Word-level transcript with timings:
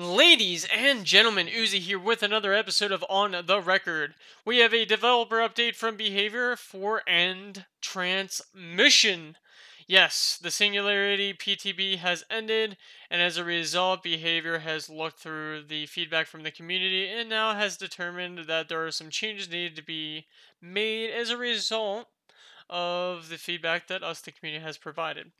Ladies 0.00 0.64
and 0.72 1.04
gentlemen, 1.04 1.48
Uzi 1.48 1.80
here 1.80 1.98
with 1.98 2.22
another 2.22 2.54
episode 2.54 2.92
of 2.92 3.04
On 3.10 3.34
the 3.44 3.60
Record. 3.60 4.14
We 4.44 4.58
have 4.58 4.72
a 4.72 4.84
developer 4.84 5.38
update 5.38 5.74
from 5.74 5.96
Behavior 5.96 6.54
for 6.54 7.02
End 7.04 7.66
Transmission. 7.80 9.36
Yes, 9.88 10.38
the 10.40 10.52
Singularity 10.52 11.34
PTB 11.34 11.98
has 11.98 12.22
ended, 12.30 12.76
and 13.10 13.20
as 13.20 13.38
a 13.38 13.42
result, 13.42 14.04
Behavior 14.04 14.60
has 14.60 14.88
looked 14.88 15.18
through 15.18 15.64
the 15.64 15.86
feedback 15.86 16.28
from 16.28 16.44
the 16.44 16.52
community 16.52 17.08
and 17.08 17.28
now 17.28 17.56
has 17.56 17.76
determined 17.76 18.46
that 18.46 18.68
there 18.68 18.86
are 18.86 18.92
some 18.92 19.10
changes 19.10 19.50
needed 19.50 19.74
to 19.74 19.82
be 19.82 20.26
made 20.62 21.10
as 21.10 21.30
a 21.30 21.36
result 21.36 22.06
of 22.70 23.30
the 23.30 23.36
feedback 23.36 23.88
that 23.88 24.04
us, 24.04 24.20
the 24.20 24.30
community, 24.30 24.64
has 24.64 24.78
provided. 24.78 25.32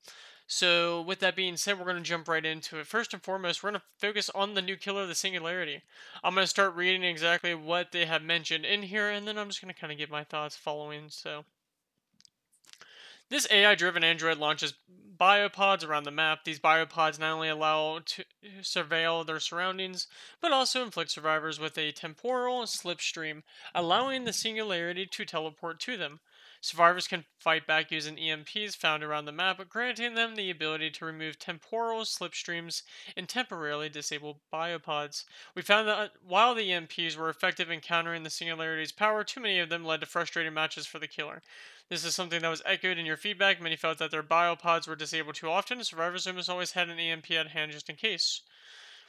So, 0.50 1.02
with 1.02 1.20
that 1.20 1.36
being 1.36 1.58
said, 1.58 1.78
we're 1.78 1.84
going 1.84 1.98
to 1.98 2.02
jump 2.02 2.26
right 2.26 2.44
into 2.44 2.78
it. 2.78 2.86
First 2.86 3.12
and 3.12 3.22
foremost, 3.22 3.62
we're 3.62 3.70
going 3.70 3.80
to 3.80 3.86
focus 3.98 4.30
on 4.34 4.54
the 4.54 4.62
new 4.62 4.78
killer, 4.78 5.06
the 5.06 5.14
Singularity. 5.14 5.82
I'm 6.24 6.32
going 6.34 6.42
to 6.44 6.48
start 6.48 6.74
reading 6.74 7.04
exactly 7.04 7.54
what 7.54 7.92
they 7.92 8.06
have 8.06 8.22
mentioned 8.22 8.64
in 8.64 8.84
here, 8.84 9.10
and 9.10 9.28
then 9.28 9.36
I'm 9.36 9.48
just 9.48 9.60
going 9.60 9.72
to 9.72 9.78
kind 9.78 9.92
of 9.92 9.98
give 9.98 10.08
my 10.08 10.24
thoughts 10.24 10.56
following. 10.56 11.10
So, 11.10 11.44
this 13.28 13.46
AI 13.50 13.74
driven 13.74 14.02
Android 14.02 14.38
launches 14.38 14.72
biopods 15.20 15.86
around 15.86 16.04
the 16.04 16.10
map. 16.10 16.44
These 16.44 16.60
biopods 16.60 17.18
not 17.18 17.32
only 17.32 17.50
allow 17.50 17.98
to 17.98 18.22
uh, 18.22 18.62
surveil 18.62 19.26
their 19.26 19.40
surroundings, 19.40 20.06
but 20.40 20.52
also 20.52 20.82
inflict 20.82 21.10
survivors 21.10 21.60
with 21.60 21.76
a 21.76 21.92
temporal 21.92 22.62
slipstream, 22.62 23.42
allowing 23.74 24.24
the 24.24 24.32
singularity 24.32 25.04
to 25.04 25.24
teleport 25.26 25.78
to 25.80 25.98
them. 25.98 26.20
Survivors 26.60 27.06
can 27.06 27.24
fight 27.38 27.66
back 27.68 27.92
using 27.92 28.16
EMPs 28.16 28.74
found 28.74 29.04
around 29.04 29.26
the 29.26 29.32
map, 29.32 29.60
granting 29.68 30.14
them 30.14 30.34
the 30.34 30.50
ability 30.50 30.90
to 30.90 31.04
remove 31.04 31.38
temporal 31.38 32.02
slipstreams 32.02 32.82
and 33.16 33.28
temporarily 33.28 33.88
disable 33.88 34.40
biopods. 34.52 35.24
We 35.54 35.62
found 35.62 35.86
that 35.86 35.98
uh, 35.98 36.08
while 36.20 36.54
the 36.54 36.68
EMPs 36.68 37.16
were 37.16 37.30
effective 37.30 37.70
in 37.70 37.80
countering 37.80 38.24
the 38.24 38.30
Singularity's 38.30 38.90
power, 38.90 39.22
too 39.22 39.40
many 39.40 39.60
of 39.60 39.68
them 39.68 39.84
led 39.84 40.00
to 40.00 40.06
frustrating 40.06 40.52
matches 40.52 40.84
for 40.84 40.98
the 40.98 41.06
killer. 41.06 41.42
This 41.88 42.04
is 42.04 42.14
something 42.14 42.42
that 42.42 42.48
was 42.48 42.62
echoed 42.66 42.98
in 42.98 43.06
your 43.06 43.16
feedback. 43.16 43.60
Many 43.60 43.76
felt 43.76 43.98
that 43.98 44.10
their 44.10 44.22
biopods 44.22 44.88
were 44.88 44.96
disabled 44.96 45.36
too 45.36 45.48
often. 45.48 45.82
Survivors 45.84 46.26
almost 46.26 46.50
always 46.50 46.72
had 46.72 46.88
an 46.88 46.98
EMP 46.98 47.30
at 47.30 47.48
hand 47.48 47.72
just 47.72 47.88
in 47.88 47.96
case. 47.96 48.42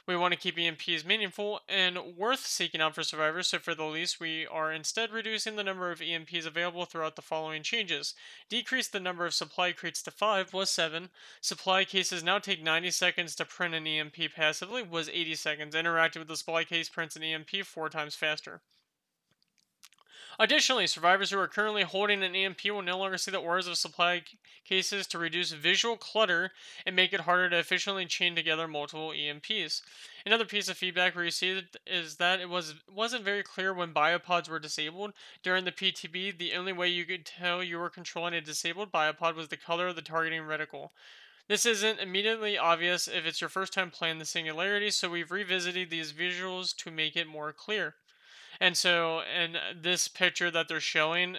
We 0.09 0.15
want 0.15 0.33
to 0.33 0.39
keep 0.39 0.57
EMPs 0.57 1.05
meaningful 1.05 1.61
and 1.69 2.17
worth 2.17 2.43
seeking 2.43 2.81
out 2.81 2.95
for 2.95 3.03
survivors, 3.03 3.49
so 3.49 3.59
for 3.59 3.75
the 3.75 3.83
least, 3.83 4.19
we 4.19 4.47
are 4.47 4.73
instead 4.73 5.11
reducing 5.11 5.55
the 5.55 5.63
number 5.63 5.91
of 5.91 5.99
EMPs 5.99 6.47
available 6.47 6.85
throughout 6.85 7.15
the 7.15 7.21
following 7.21 7.61
changes. 7.61 8.15
Decrease 8.49 8.87
the 8.87 8.99
number 8.99 9.27
of 9.27 9.35
supply 9.35 9.71
crates 9.71 10.01
to 10.01 10.09
5 10.09 10.51
was 10.51 10.71
7. 10.71 11.11
Supply 11.41 11.85
cases 11.85 12.23
now 12.23 12.39
take 12.39 12.63
90 12.63 12.89
seconds 12.89 13.35
to 13.35 13.45
print 13.45 13.75
an 13.75 13.85
EMP 13.85 14.33
passively 14.35 14.81
was 14.81 15.09
80 15.09 15.35
seconds. 15.35 15.75
Interactive 15.75 16.17
with 16.17 16.27
the 16.27 16.37
supply 16.37 16.63
case 16.63 16.89
prints 16.89 17.15
an 17.15 17.21
EMP 17.21 17.63
4 17.63 17.89
times 17.89 18.15
faster. 18.15 18.61
Additionally, 20.37 20.87
survivors 20.87 21.31
who 21.31 21.39
are 21.39 21.47
currently 21.47 21.83
holding 21.83 22.23
an 22.23 22.35
EMP 22.35 22.63
will 22.65 22.81
no 22.81 22.97
longer 22.97 23.17
see 23.17 23.31
the 23.31 23.37
auras 23.37 23.67
of 23.67 23.77
supply 23.77 24.23
cases 24.63 25.05
to 25.07 25.17
reduce 25.17 25.51
visual 25.51 25.97
clutter 25.97 26.51
and 26.85 26.95
make 26.95 27.11
it 27.11 27.21
harder 27.21 27.49
to 27.49 27.57
efficiently 27.57 28.05
chain 28.05 28.35
together 28.35 28.67
multiple 28.67 29.09
EMPs. 29.09 29.81
Another 30.25 30.45
piece 30.45 30.69
of 30.69 30.77
feedback 30.77 31.15
we 31.15 31.23
received 31.23 31.77
is 31.85 32.17
that 32.17 32.39
it 32.39 32.49
was 32.49 32.75
wasn't 32.89 33.23
very 33.23 33.43
clear 33.43 33.73
when 33.73 33.93
biopods 33.93 34.47
were 34.47 34.59
disabled 34.59 35.13
during 35.43 35.65
the 35.65 35.71
PTB. 35.71 36.37
The 36.37 36.53
only 36.53 36.73
way 36.73 36.87
you 36.87 37.05
could 37.05 37.25
tell 37.25 37.63
you 37.63 37.77
were 37.77 37.89
controlling 37.89 38.33
a 38.33 38.41
disabled 38.41 38.91
biopod 38.91 39.35
was 39.35 39.47
the 39.47 39.57
color 39.57 39.87
of 39.87 39.95
the 39.95 40.01
targeting 40.01 40.43
reticle. 40.43 40.89
This 41.49 41.65
isn't 41.65 41.99
immediately 41.99 42.59
obvious 42.59 43.07
if 43.07 43.25
it's 43.25 43.41
your 43.41 43.49
first 43.49 43.73
time 43.73 43.89
playing 43.89 44.19
the 44.19 44.25
Singularity, 44.25 44.91
so 44.91 45.09
we've 45.09 45.31
revisited 45.31 45.89
these 45.89 46.13
visuals 46.13 46.75
to 46.75 46.91
make 46.91 47.15
it 47.15 47.27
more 47.27 47.51
clear. 47.51 47.95
And 48.59 48.77
so, 48.77 49.21
in 49.21 49.57
this 49.75 50.07
picture 50.07 50.51
that 50.51 50.67
they're 50.67 50.81
showing, 50.81 51.37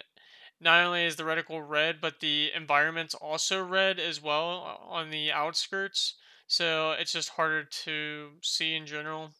not 0.59 0.83
only 0.83 1.05
is 1.05 1.15
the 1.15 1.23
reticle 1.23 1.67
red, 1.67 2.01
but 2.01 2.19
the 2.19 2.51
environment's 2.55 3.15
also 3.15 3.63
red 3.63 3.99
as 3.99 4.21
well 4.21 4.79
uh, 4.81 4.93
on 4.93 5.09
the 5.09 5.31
outskirts. 5.31 6.15
So 6.47 6.91
it's 6.91 7.13
just 7.13 7.29
harder 7.29 7.63
to 7.63 8.31
see 8.41 8.75
in 8.75 8.85
general, 8.85 9.31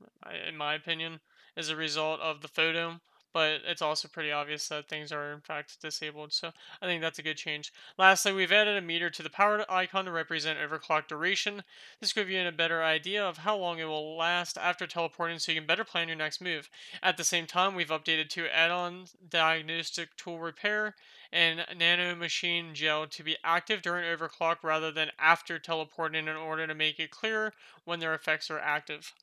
in 0.47 0.55
my 0.57 0.75
opinion, 0.75 1.19
as 1.57 1.69
a 1.69 1.75
result 1.75 2.19
of 2.21 2.41
the 2.41 2.47
photo 2.47 3.01
but 3.33 3.61
it's 3.65 3.81
also 3.81 4.07
pretty 4.07 4.31
obvious 4.31 4.67
that 4.67 4.87
things 4.87 5.11
are 5.11 5.33
in 5.33 5.41
fact 5.41 5.81
disabled. 5.81 6.33
So 6.33 6.51
I 6.81 6.85
think 6.85 7.01
that's 7.01 7.19
a 7.19 7.23
good 7.23 7.37
change. 7.37 7.71
Lastly, 7.97 8.33
we've 8.33 8.51
added 8.51 8.77
a 8.77 8.81
meter 8.81 9.09
to 9.09 9.23
the 9.23 9.29
power 9.29 9.63
icon 9.69 10.05
to 10.05 10.11
represent 10.11 10.59
overclock 10.59 11.07
duration. 11.07 11.63
This 11.99 12.15
will 12.15 12.23
give 12.23 12.29
you 12.29 12.47
a 12.47 12.51
better 12.51 12.83
idea 12.83 13.23
of 13.23 13.39
how 13.39 13.57
long 13.57 13.79
it 13.79 13.85
will 13.85 14.17
last 14.17 14.57
after 14.57 14.87
teleporting 14.87 15.39
so 15.39 15.51
you 15.51 15.59
can 15.59 15.67
better 15.67 15.83
plan 15.83 16.07
your 16.07 16.17
next 16.17 16.41
move. 16.41 16.69
At 17.01 17.17
the 17.17 17.23
same 17.23 17.47
time, 17.47 17.75
we've 17.75 17.89
updated 17.89 18.29
two 18.29 18.47
add-on 18.47 19.05
diagnostic 19.29 20.15
tool 20.17 20.39
repair 20.39 20.95
and 21.31 21.65
nano 21.77 22.13
machine 22.15 22.75
gel 22.75 23.07
to 23.07 23.23
be 23.23 23.37
active 23.43 23.81
during 23.81 24.03
overclock 24.03 24.57
rather 24.63 24.91
than 24.91 25.11
after 25.17 25.57
teleporting 25.57 26.27
in 26.27 26.35
order 26.35 26.67
to 26.67 26.75
make 26.75 26.99
it 26.99 27.11
clear 27.11 27.53
when 27.85 27.99
their 27.99 28.13
effects 28.13 28.51
are 28.51 28.59
active. 28.59 29.13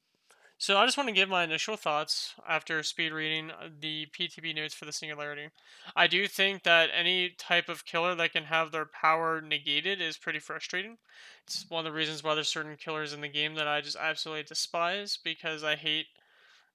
So 0.61 0.77
I 0.77 0.85
just 0.85 0.97
want 0.97 1.09
to 1.09 1.15
give 1.15 1.29
my 1.29 1.45
initial 1.45 1.77
thoughts 1.77 2.35
after 2.47 2.83
speed 2.83 3.13
reading 3.13 3.53
uh, 3.53 3.69
the 3.81 4.07
PTB 4.07 4.57
notes 4.57 4.75
for 4.75 4.87
the 4.87 4.93
Singularity. 4.93 5.51
I 5.95 6.09
do 6.09 6.27
think 6.27 6.65
that 6.65 6.91
any 6.93 7.31
type 7.39 7.69
of 7.69 7.85
killer 7.85 8.17
that 8.17 8.33
can 8.33 8.43
have 8.43 8.73
their 8.73 8.85
power 8.85 9.41
negated 9.41 10.01
is 10.01 10.19
pretty 10.19 10.41
frustrating. 10.41 10.99
It's 11.47 11.65
one 11.69 11.87
of 11.87 11.93
the 11.93 11.97
reasons 11.97 12.25
why 12.25 12.35
there's 12.35 12.49
certain 12.49 12.77
killers 12.77 13.13
in 13.13 13.21
the 13.21 13.29
game 13.29 13.55
that 13.55 13.69
I 13.69 13.81
just 13.81 13.97
absolutely 13.97 14.43
despise 14.43 15.17
because 15.23 15.63
I 15.63 15.77
hate 15.77 16.07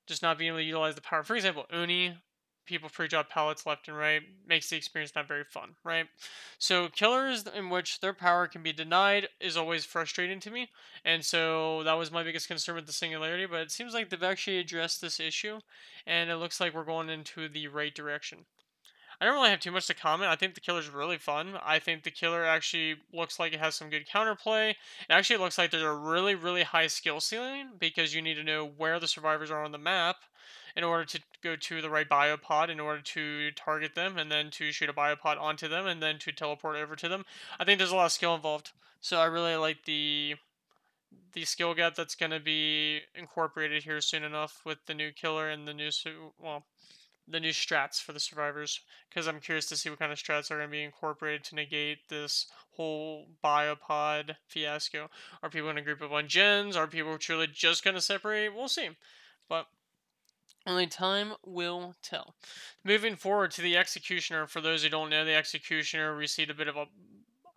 just 0.08 0.22
not 0.22 0.38
being 0.38 0.50
able 0.50 0.60
to 0.60 0.64
utilize 0.64 0.96
the 0.96 1.02
power. 1.02 1.24
For 1.24 1.36
example, 1.36 1.66
Oni 1.70 2.16
people 2.66 2.90
free 2.90 3.08
drop 3.08 3.30
pallets 3.30 3.66
left 3.66 3.88
and 3.88 3.98
right 3.98 4.22
makes 4.48 4.70
the 4.70 4.78
experience 4.78 5.14
not 5.16 5.28
very 5.28 5.44
fun, 5.44 5.76
right? 5.84 6.08
So 6.58 6.88
killers 6.90 7.46
in 7.46 7.70
which 7.70 8.00
their 8.00 8.14
power 8.14 8.48
can 8.48 8.64
be 8.64 8.74
denied 8.74 9.28
is 9.40 9.58
always 9.58 9.86
frustrating 9.86 10.40
to 10.42 10.52
me, 10.52 10.70
and 11.04 11.24
so 11.24 11.84
that 11.84 11.94
was 11.94 12.12
my 12.12 12.24
biggest 12.24 12.48
concern 12.48 12.76
with 12.76 12.88
the 12.88 12.94
singularity. 12.94 13.46
But 13.46 13.62
it 13.62 13.72
seems 13.72 13.94
like 13.94 14.10
they've 14.10 14.24
actually 14.24 14.60
addressed 14.60 15.02
this 15.02 15.20
issue, 15.20 15.60
and 16.08 16.30
it 16.30 16.38
looks 16.38 16.60
like 16.60 16.74
we're 16.74 16.84
going 16.84 17.10
into 17.10 17.50
the 17.50 17.68
right 17.68 17.94
direction. 17.94 18.46
I 19.24 19.26
don't 19.26 19.36
really 19.36 19.52
have 19.52 19.62
too 19.62 19.72
much 19.72 19.88
to 19.88 19.94
comment. 19.94 20.30
I 20.30 20.36
think 20.36 20.54
the 20.54 20.60
killer's 20.60 20.90
really 20.90 21.18
fun. 21.18 21.58
I 21.64 21.80
think 21.80 22.04
the 22.04 22.12
killer 22.12 22.44
actually 22.44 22.98
looks 23.14 23.40
like 23.40 23.54
it 23.54 23.60
has 23.62 23.74
some 23.74 23.90
good 23.90 24.06
counterplay. 24.06 24.72
It 24.72 24.76
actually 25.10 25.38
looks 25.38 25.58
like 25.58 25.72
there's 25.72 25.82
a 25.82 25.94
really, 25.94 26.36
really 26.36 26.64
high 26.64 26.88
skill 26.88 27.22
ceiling 27.22 27.70
because 27.80 28.14
you 28.14 28.22
need 28.22 28.34
to 28.34 28.44
know 28.44 28.66
where 28.66 29.00
the 29.00 29.08
survivors 29.08 29.50
are 29.50 29.64
on 29.64 29.72
the 29.72 29.78
map 29.78 30.18
in 30.76 30.84
order 30.84 31.06
to 31.06 31.22
go 31.42 31.56
to 31.56 31.82
the 31.82 31.90
right 31.90 32.10
biopod 32.10 32.68
in 32.68 32.82
order 32.82 33.02
to 33.02 33.52
target 33.52 33.96
them 33.96 34.18
and 34.18 34.30
then 34.30 34.52
to 34.52 34.74
shoot 34.74 34.90
a 34.90 34.94
biopod 34.94 35.40
onto 35.40 35.70
them 35.70 35.88
and 35.88 36.04
then 36.04 36.20
to 36.20 36.34
teleport 36.34 36.76
over 36.76 36.98
to 36.98 37.08
them. 37.08 37.24
I 37.58 37.64
think 37.64 37.78
there's 37.78 37.92
a 37.92 37.96
lot 37.96 38.08
of 38.08 38.12
skill 38.12 38.36
involved. 38.36 38.72
So 39.00 39.22
I 39.22 39.26
really 39.28 39.56
like 39.56 39.86
the 39.86 40.36
the 41.32 41.46
skill 41.46 41.74
gap 41.74 41.96
that's 41.96 42.16
going 42.16 42.32
to 42.32 42.42
be 42.42 43.00
incorporated 43.16 43.84
here 43.84 44.02
soon 44.02 44.24
enough 44.24 44.62
with 44.66 44.80
the 44.86 44.94
new 44.94 45.14
killer 45.14 45.50
and 45.50 45.66
the 45.66 45.74
new 45.74 45.92
well 46.38 46.66
the 47.28 47.40
new 47.40 47.52
strats 47.52 48.02
for 48.02 48.12
the 48.12 48.20
survivors 48.20 48.82
because 49.10 49.28
I'm 49.28 49.40
curious 49.40 49.66
to 49.68 49.78
see 49.78 49.90
what 49.90 50.00
kind 50.00 50.12
of 50.12 50.18
strats 50.18 50.52
are 50.52 50.58
going 50.58 50.68
to 50.68 50.72
be 50.72 50.84
incorporated 50.84 51.44
to 51.46 51.56
negate 51.56 52.10
this 52.10 52.48
whole 52.72 53.28
biopod 53.44 54.36
fiasco. 54.48 55.10
Are 55.42 55.50
people 55.50 55.70
in 55.70 55.78
a 55.78 55.82
group 55.82 56.02
of 56.02 56.12
one 56.12 56.28
gens? 56.28 56.76
Are 56.76 56.88
people 56.88 57.18
truly 57.18 57.48
just 57.48 57.84
going 57.84 57.96
to 57.96 58.02
separate? 58.02 58.54
We'll 58.54 58.68
see. 58.68 58.90
But 59.48 59.68
only 60.66 60.88
time 60.88 61.34
will 61.46 61.96
tell. 62.02 62.36
Moving 62.84 63.16
forward 63.16 63.52
to 63.52 63.62
the 63.62 63.78
Executioner, 63.78 64.48
for 64.48 64.62
those 64.62 64.84
who 64.84 64.90
don't 64.90 65.10
know, 65.10 65.26
the 65.26 65.36
Executioner 65.36 66.16
received 66.16 66.50
a 66.50 66.56
bit 66.56 66.68
of 66.68 66.78
a, 66.78 66.86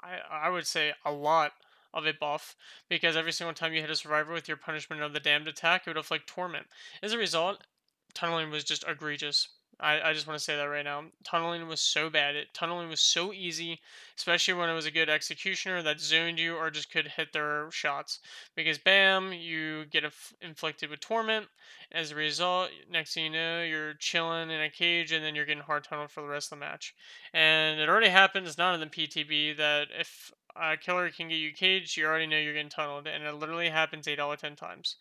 I, 0.00 0.18
I 0.46 0.50
would 0.50 0.66
say, 0.66 0.92
a 1.04 1.12
lot 1.12 1.52
of 1.94 2.06
a 2.06 2.12
buff 2.12 2.56
because 2.88 3.16
every 3.16 3.32
single 3.32 3.54
time 3.54 3.72
you 3.72 3.80
hit 3.80 3.90
a 3.90 3.96
survivor 3.96 4.32
with 4.32 4.48
your 4.48 4.56
punishment 4.56 5.02
of 5.02 5.12
the 5.12 5.20
damned 5.20 5.48
attack, 5.48 5.82
it 5.82 5.90
would 5.90 5.96
inflict 5.96 6.26
torment. 6.26 6.66
As 7.02 7.12
a 7.12 7.18
result, 7.18 7.64
tunneling 8.12 8.50
was 8.50 8.64
just 8.64 8.84
egregious. 8.86 9.48
I, 9.78 10.00
I 10.00 10.12
just 10.14 10.26
want 10.26 10.38
to 10.38 10.44
say 10.44 10.56
that 10.56 10.64
right 10.64 10.84
now. 10.84 11.04
Tunneling 11.22 11.68
was 11.68 11.80
so 11.80 12.08
bad. 12.08 12.34
It 12.34 12.54
tunneling 12.54 12.88
was 12.88 13.00
so 13.00 13.32
easy, 13.32 13.80
especially 14.16 14.54
when 14.54 14.70
it 14.70 14.74
was 14.74 14.86
a 14.86 14.90
good 14.90 15.10
executioner 15.10 15.82
that 15.82 16.00
zoned 16.00 16.38
you 16.38 16.56
or 16.56 16.70
just 16.70 16.90
could 16.90 17.08
hit 17.08 17.32
their 17.32 17.70
shots. 17.70 18.20
Because 18.54 18.78
bam, 18.78 19.34
you 19.34 19.84
get 19.84 20.04
inf- 20.04 20.34
inflicted 20.40 20.88
with 20.88 21.00
torment. 21.00 21.48
As 21.92 22.10
a 22.10 22.14
result, 22.14 22.70
next 22.90 23.14
thing 23.14 23.26
you 23.26 23.30
know, 23.30 23.62
you're 23.62 23.94
chilling 23.94 24.50
in 24.50 24.62
a 24.62 24.70
cage 24.70 25.12
and 25.12 25.24
then 25.24 25.34
you're 25.34 25.44
getting 25.44 25.62
hard 25.62 25.84
tunneled 25.84 26.10
for 26.10 26.22
the 26.22 26.28
rest 26.28 26.52
of 26.52 26.58
the 26.58 26.64
match. 26.64 26.94
And 27.34 27.78
it 27.78 27.88
already 27.88 28.08
happens 28.08 28.56
not 28.56 28.74
in 28.74 28.80
the 28.80 28.86
PTB 28.86 29.58
that 29.58 29.88
if 29.98 30.32
a 30.56 30.76
killer 30.78 31.10
can 31.10 31.28
get 31.28 31.36
you 31.36 31.52
caged, 31.52 31.96
you 31.96 32.06
already 32.06 32.26
know 32.26 32.38
you're 32.38 32.54
getting 32.54 32.70
tunneled, 32.70 33.06
and 33.06 33.24
it 33.24 33.34
literally 33.34 33.68
happens 33.68 34.08
eight 34.08 34.18
out 34.18 34.32
of 34.32 34.40
ten 34.40 34.56
times 34.56 34.96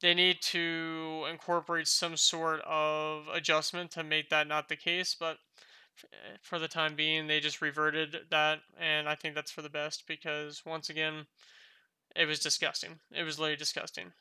they 0.00 0.14
need 0.14 0.42
to 0.42 1.26
incorporate 1.30 1.88
some 1.88 2.16
sort 2.16 2.60
of 2.62 3.26
adjustment 3.32 3.90
to 3.92 4.04
make 4.04 4.30
that 4.30 4.46
not 4.46 4.68
the 4.68 4.76
case, 4.76 5.16
but 5.18 5.38
eh, 6.04 6.36
for 6.42 6.58
the 6.58 6.68
time 6.68 6.94
being, 6.94 7.26
they 7.26 7.40
just 7.40 7.62
reverted 7.62 8.16
that, 8.30 8.60
and 8.78 9.08
I 9.08 9.14
think 9.14 9.34
that's 9.34 9.50
for 9.50 9.62
the 9.62 9.70
best 9.70 10.06
because 10.06 10.62
once 10.66 10.90
again, 10.90 11.26
it 12.14 12.26
was 12.26 12.40
disgusting. 12.40 12.98
It 13.10 13.24
was 13.24 13.38
literally 13.38 13.56
disgusting. 13.56 14.12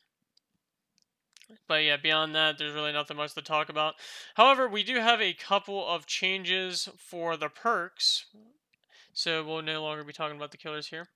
But 1.67 1.83
yeah, 1.83 1.97
beyond 1.97 2.33
that, 2.35 2.57
there's 2.57 2.73
really 2.73 2.91
nothing 2.91 3.17
much 3.17 3.33
to 3.35 3.41
talk 3.41 3.69
about. 3.69 3.95
However, 4.35 4.67
we 4.67 4.83
do 4.83 4.95
have 4.95 5.21
a 5.21 5.33
couple 5.33 5.87
of 5.87 6.07
changes 6.07 6.89
for 6.97 7.37
the 7.37 7.49
perks. 7.49 8.25
So 9.13 9.45
we'll 9.45 9.61
no 9.61 9.83
longer 9.83 10.03
be 10.03 10.11
talking 10.13 10.37
about 10.37 10.51
the 10.51 10.57
killers 10.57 10.87
here. 10.87 11.07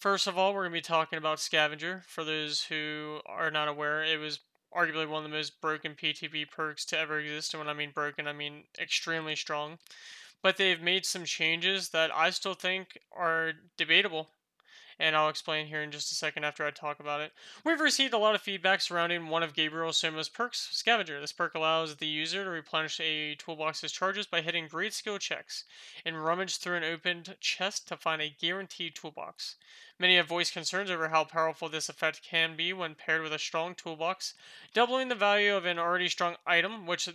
First 0.00 0.26
of 0.26 0.38
all, 0.38 0.54
we're 0.54 0.62
going 0.62 0.72
to 0.72 0.78
be 0.78 0.80
talking 0.80 1.18
about 1.18 1.40
Scavenger. 1.40 2.04
For 2.06 2.24
those 2.24 2.64
who 2.64 3.20
are 3.26 3.50
not 3.50 3.68
aware, 3.68 4.02
it 4.02 4.18
was 4.18 4.40
arguably 4.74 5.06
one 5.06 5.22
of 5.22 5.30
the 5.30 5.36
most 5.36 5.60
broken 5.60 5.94
PTB 5.94 6.50
perks 6.50 6.86
to 6.86 6.98
ever 6.98 7.20
exist. 7.20 7.52
And 7.52 7.60
when 7.60 7.68
I 7.68 7.74
mean 7.74 7.90
broken, 7.90 8.26
I 8.26 8.32
mean 8.32 8.64
extremely 8.80 9.36
strong. 9.36 9.78
But 10.42 10.56
they've 10.56 10.80
made 10.80 11.04
some 11.04 11.26
changes 11.26 11.90
that 11.90 12.10
I 12.16 12.30
still 12.30 12.54
think 12.54 12.98
are 13.14 13.52
debatable 13.76 14.30
and 15.00 15.16
I'll 15.16 15.30
explain 15.30 15.66
here 15.66 15.80
in 15.80 15.90
just 15.90 16.12
a 16.12 16.14
second 16.14 16.44
after 16.44 16.64
I 16.64 16.70
talk 16.70 17.00
about 17.00 17.22
it. 17.22 17.32
We've 17.64 17.80
received 17.80 18.12
a 18.12 18.18
lot 18.18 18.34
of 18.34 18.42
feedback 18.42 18.82
surrounding 18.82 19.28
one 19.28 19.42
of 19.42 19.54
Gabriel 19.54 19.94
Soma's 19.94 20.28
perks, 20.28 20.68
Scavenger. 20.72 21.18
This 21.20 21.32
perk 21.32 21.54
allows 21.54 21.96
the 21.96 22.06
user 22.06 22.44
to 22.44 22.50
replenish 22.50 23.00
a 23.00 23.34
toolbox's 23.36 23.92
charges 23.92 24.26
by 24.26 24.42
hitting 24.42 24.68
great 24.68 24.92
skill 24.92 25.18
checks 25.18 25.64
and 26.04 26.22
rummage 26.22 26.58
through 26.58 26.76
an 26.76 26.84
opened 26.84 27.34
chest 27.40 27.88
to 27.88 27.96
find 27.96 28.20
a 28.20 28.28
guaranteed 28.28 28.94
toolbox. 28.94 29.56
Many 29.98 30.16
have 30.16 30.28
voiced 30.28 30.52
concerns 30.52 30.90
over 30.90 31.08
how 31.08 31.24
powerful 31.24 31.70
this 31.70 31.88
effect 31.88 32.22
can 32.22 32.54
be 32.54 32.74
when 32.74 32.94
paired 32.94 33.22
with 33.22 33.32
a 33.32 33.38
strong 33.38 33.74
toolbox, 33.74 34.34
doubling 34.74 35.08
the 35.08 35.14
value 35.14 35.56
of 35.56 35.64
an 35.64 35.78
already 35.78 36.10
strong 36.10 36.36
item, 36.46 36.86
which 36.86 37.08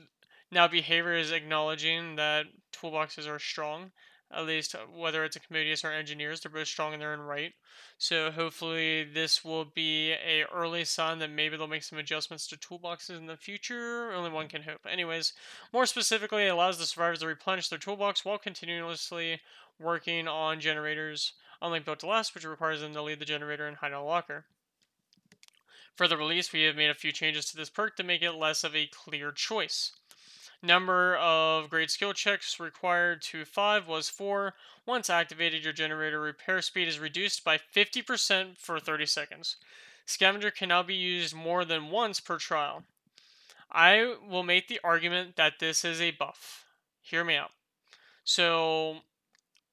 now 0.50 0.68
behavior 0.68 1.14
is 1.14 1.32
acknowledging 1.32 2.16
that 2.16 2.48
toolboxes 2.74 3.28
are 3.28 3.40
strong 3.40 3.92
at 4.36 4.46
least 4.46 4.76
uh, 4.76 4.80
whether 4.94 5.24
it's 5.24 5.36
a 5.36 5.40
Commodious 5.40 5.84
or 5.84 5.92
engineers, 5.92 6.42
they're 6.42 6.52
both 6.52 6.68
strong 6.68 6.94
in 6.94 7.00
their 7.00 7.14
own 7.14 7.20
right. 7.20 7.54
So 7.98 8.32
hopefully 8.32 9.04
this 9.04 9.44
will 9.46 9.66
be 9.66 10.12
a 10.12 10.46
early 10.54 10.86
sign 10.86 11.20
that 11.20 11.32
maybe 11.32 11.56
they'll 11.56 11.68
make 11.68 11.84
some 11.84 12.00
adjustments 12.00 12.48
to 12.48 12.58
toolboxes 12.58 13.18
in 13.18 13.28
the 13.28 13.38
future. 13.38 14.12
Only 14.12 14.30
one 14.30 14.48
can 14.48 14.64
hope. 14.64 14.82
Anyways, 14.90 15.34
more 15.72 15.86
specifically, 15.86 16.46
it 16.46 16.50
allows 16.50 16.78
the 16.78 16.86
survivors 16.86 17.20
to 17.20 17.28
replenish 17.28 17.70
their 17.70 17.80
toolbox 17.80 18.26
while 18.26 18.38
continuously 18.38 19.40
working 19.80 20.28
on 20.28 20.60
generators, 20.60 21.34
unlike 21.62 21.86
Built 21.86 22.00
to 22.00 22.08
Last, 22.08 22.36
which 22.36 22.46
requires 22.46 22.82
them 22.82 22.94
to 22.94 23.02
leave 23.02 23.20
the 23.20 23.26
generator 23.26 23.68
and 23.68 23.78
hide 23.78 23.92
in 23.92 23.94
a 23.94 24.04
locker. 24.04 24.46
For 25.96 26.10
the 26.10 26.18
release, 26.18 26.52
we 26.52 26.64
have 26.64 26.76
made 26.76 26.90
a 26.90 26.94
few 26.94 27.14
changes 27.14 27.46
to 27.46 27.58
this 27.58 27.70
perk 27.70 27.96
to 27.96 28.04
make 28.04 28.22
it 28.22 28.34
less 28.34 28.66
of 28.66 28.76
a 28.76 28.88
clear 28.88 29.32
choice. 29.32 29.94
Number 30.66 31.16
of 31.18 31.70
great 31.70 31.92
skill 31.92 32.14
checks 32.14 32.60
required 32.60 33.22
to 33.24 33.46
5 33.46 33.88
was 33.88 34.10
4. 34.10 34.56
Once 34.88 35.12
activated, 35.12 35.64
your 35.64 35.74
generator 35.74 36.20
repair 36.20 36.60
speed 36.64 36.88
is 36.88 36.98
reduced 36.98 37.44
by 37.44 37.60
50% 37.60 38.58
for 38.58 38.80
30 38.80 39.06
seconds. 39.06 39.58
Scavenger 40.08 40.50
can 40.50 40.70
now 40.70 40.82
be 40.82 40.96
used 40.96 41.36
more 41.36 41.66
than 41.66 41.92
once 41.92 42.20
per 42.20 42.40
trial. 42.40 42.82
I 43.72 44.16
will 44.28 44.42
make 44.42 44.68
the 44.68 44.80
argument 44.84 45.36
that 45.36 45.60
this 45.60 45.86
is 45.86 46.02
a 46.02 46.10
buff. 46.10 46.66
Hear 47.04 47.24
me 47.24 47.36
out. 47.36 47.52
So, 48.24 49.02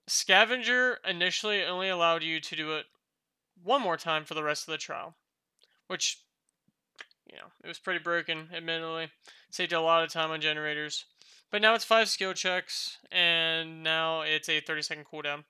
Scavenger 0.06 0.98
initially 1.08 1.64
only 1.64 1.88
allowed 1.88 2.22
you 2.22 2.38
to 2.38 2.56
do 2.56 2.72
it 2.72 2.84
one 3.62 3.80
more 3.80 3.96
time 3.96 4.24
for 4.24 4.34
the 4.34 4.44
rest 4.44 4.68
of 4.68 4.72
the 4.72 4.78
trial, 4.78 5.14
which 5.86 6.18
you 7.32 7.38
know, 7.38 7.46
it 7.64 7.68
was 7.68 7.78
pretty 7.78 7.98
broken, 7.98 8.48
admittedly. 8.54 9.08
Saved 9.50 9.72
a 9.72 9.80
lot 9.80 10.04
of 10.04 10.12
time 10.12 10.30
on 10.30 10.40
generators. 10.40 11.06
But 11.50 11.62
now 11.62 11.74
it's 11.74 11.84
five 11.84 12.08
skill 12.08 12.34
checks, 12.34 12.98
and 13.10 13.82
now 13.82 14.20
it's 14.20 14.48
a 14.48 14.60
30 14.60 14.82
second 14.82 15.06
cooldown. 15.10 15.44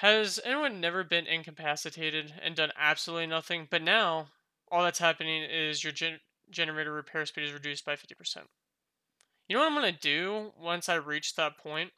Has 0.00 0.40
anyone 0.44 0.80
never 0.80 1.04
been 1.04 1.26
incapacitated 1.26 2.32
and 2.40 2.56
done 2.56 2.72
absolutely 2.78 3.26
nothing? 3.26 3.68
But 3.70 3.82
now, 3.82 4.28
all 4.70 4.82
that's 4.82 4.98
happening 4.98 5.42
is 5.42 5.84
your 5.84 5.92
gen- 5.92 6.20
generator 6.48 6.92
repair 6.92 7.26
speed 7.26 7.44
is 7.44 7.52
reduced 7.52 7.84
by 7.84 7.96
50%. 7.96 8.44
You 9.48 9.56
know 9.56 9.60
what 9.60 9.72
I'm 9.72 9.78
going 9.78 9.92
to 9.92 10.00
do 10.00 10.52
once 10.58 10.88
I 10.88 10.94
reach 10.94 11.34
that 11.34 11.58
point? 11.58 11.90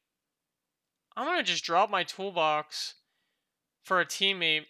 I'm 1.16 1.26
going 1.26 1.38
to 1.38 1.42
just 1.42 1.64
drop 1.64 1.90
my 1.90 2.02
toolbox 2.02 2.94
for 3.84 4.00
a 4.00 4.06
teammate 4.06 4.66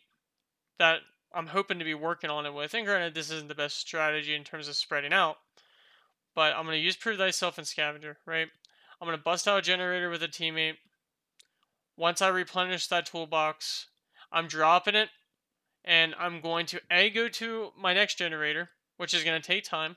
that 0.78 1.00
I'm 1.34 1.48
hoping 1.48 1.78
to 1.78 1.84
be 1.84 1.94
working 1.94 2.30
on 2.30 2.46
it 2.46 2.54
with. 2.54 2.74
And 2.74 2.86
granted, 2.86 3.14
this 3.14 3.30
isn't 3.30 3.48
the 3.48 3.54
best 3.54 3.78
strategy 3.78 4.34
in 4.34 4.44
terms 4.44 4.68
of 4.68 4.76
spreading 4.76 5.12
out, 5.12 5.36
but 6.34 6.54
I'm 6.54 6.64
going 6.64 6.78
to 6.78 6.84
use 6.84 6.96
Prove 6.96 7.18
Thyself 7.18 7.58
and 7.58 7.66
Scavenger, 7.66 8.18
right? 8.26 8.48
I'm 9.00 9.06
going 9.06 9.18
to 9.18 9.22
bust 9.22 9.48
out 9.48 9.58
a 9.58 9.62
generator 9.62 10.10
with 10.10 10.22
a 10.22 10.28
teammate. 10.28 10.76
Once 11.96 12.22
I 12.22 12.28
replenish 12.28 12.86
that 12.86 13.06
toolbox, 13.06 13.86
I'm 14.30 14.46
dropping 14.46 14.94
it, 14.94 15.10
and 15.84 16.14
I'm 16.18 16.40
going 16.40 16.66
to 16.66 16.80
A, 16.90 17.10
go 17.10 17.28
to 17.28 17.72
my 17.78 17.92
next 17.92 18.16
generator, 18.18 18.70
which 18.96 19.12
is 19.12 19.24
going 19.24 19.40
to 19.40 19.46
take 19.46 19.64
time, 19.64 19.96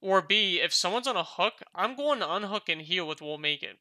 or 0.00 0.22
B, 0.22 0.60
if 0.60 0.72
someone's 0.72 1.08
on 1.08 1.16
a 1.16 1.24
hook, 1.24 1.54
I'm 1.74 1.96
going 1.96 2.20
to 2.20 2.32
unhook 2.32 2.68
and 2.68 2.82
heal 2.82 3.08
with 3.08 3.20
We'll 3.20 3.38
Make 3.38 3.62
It. 3.62 3.78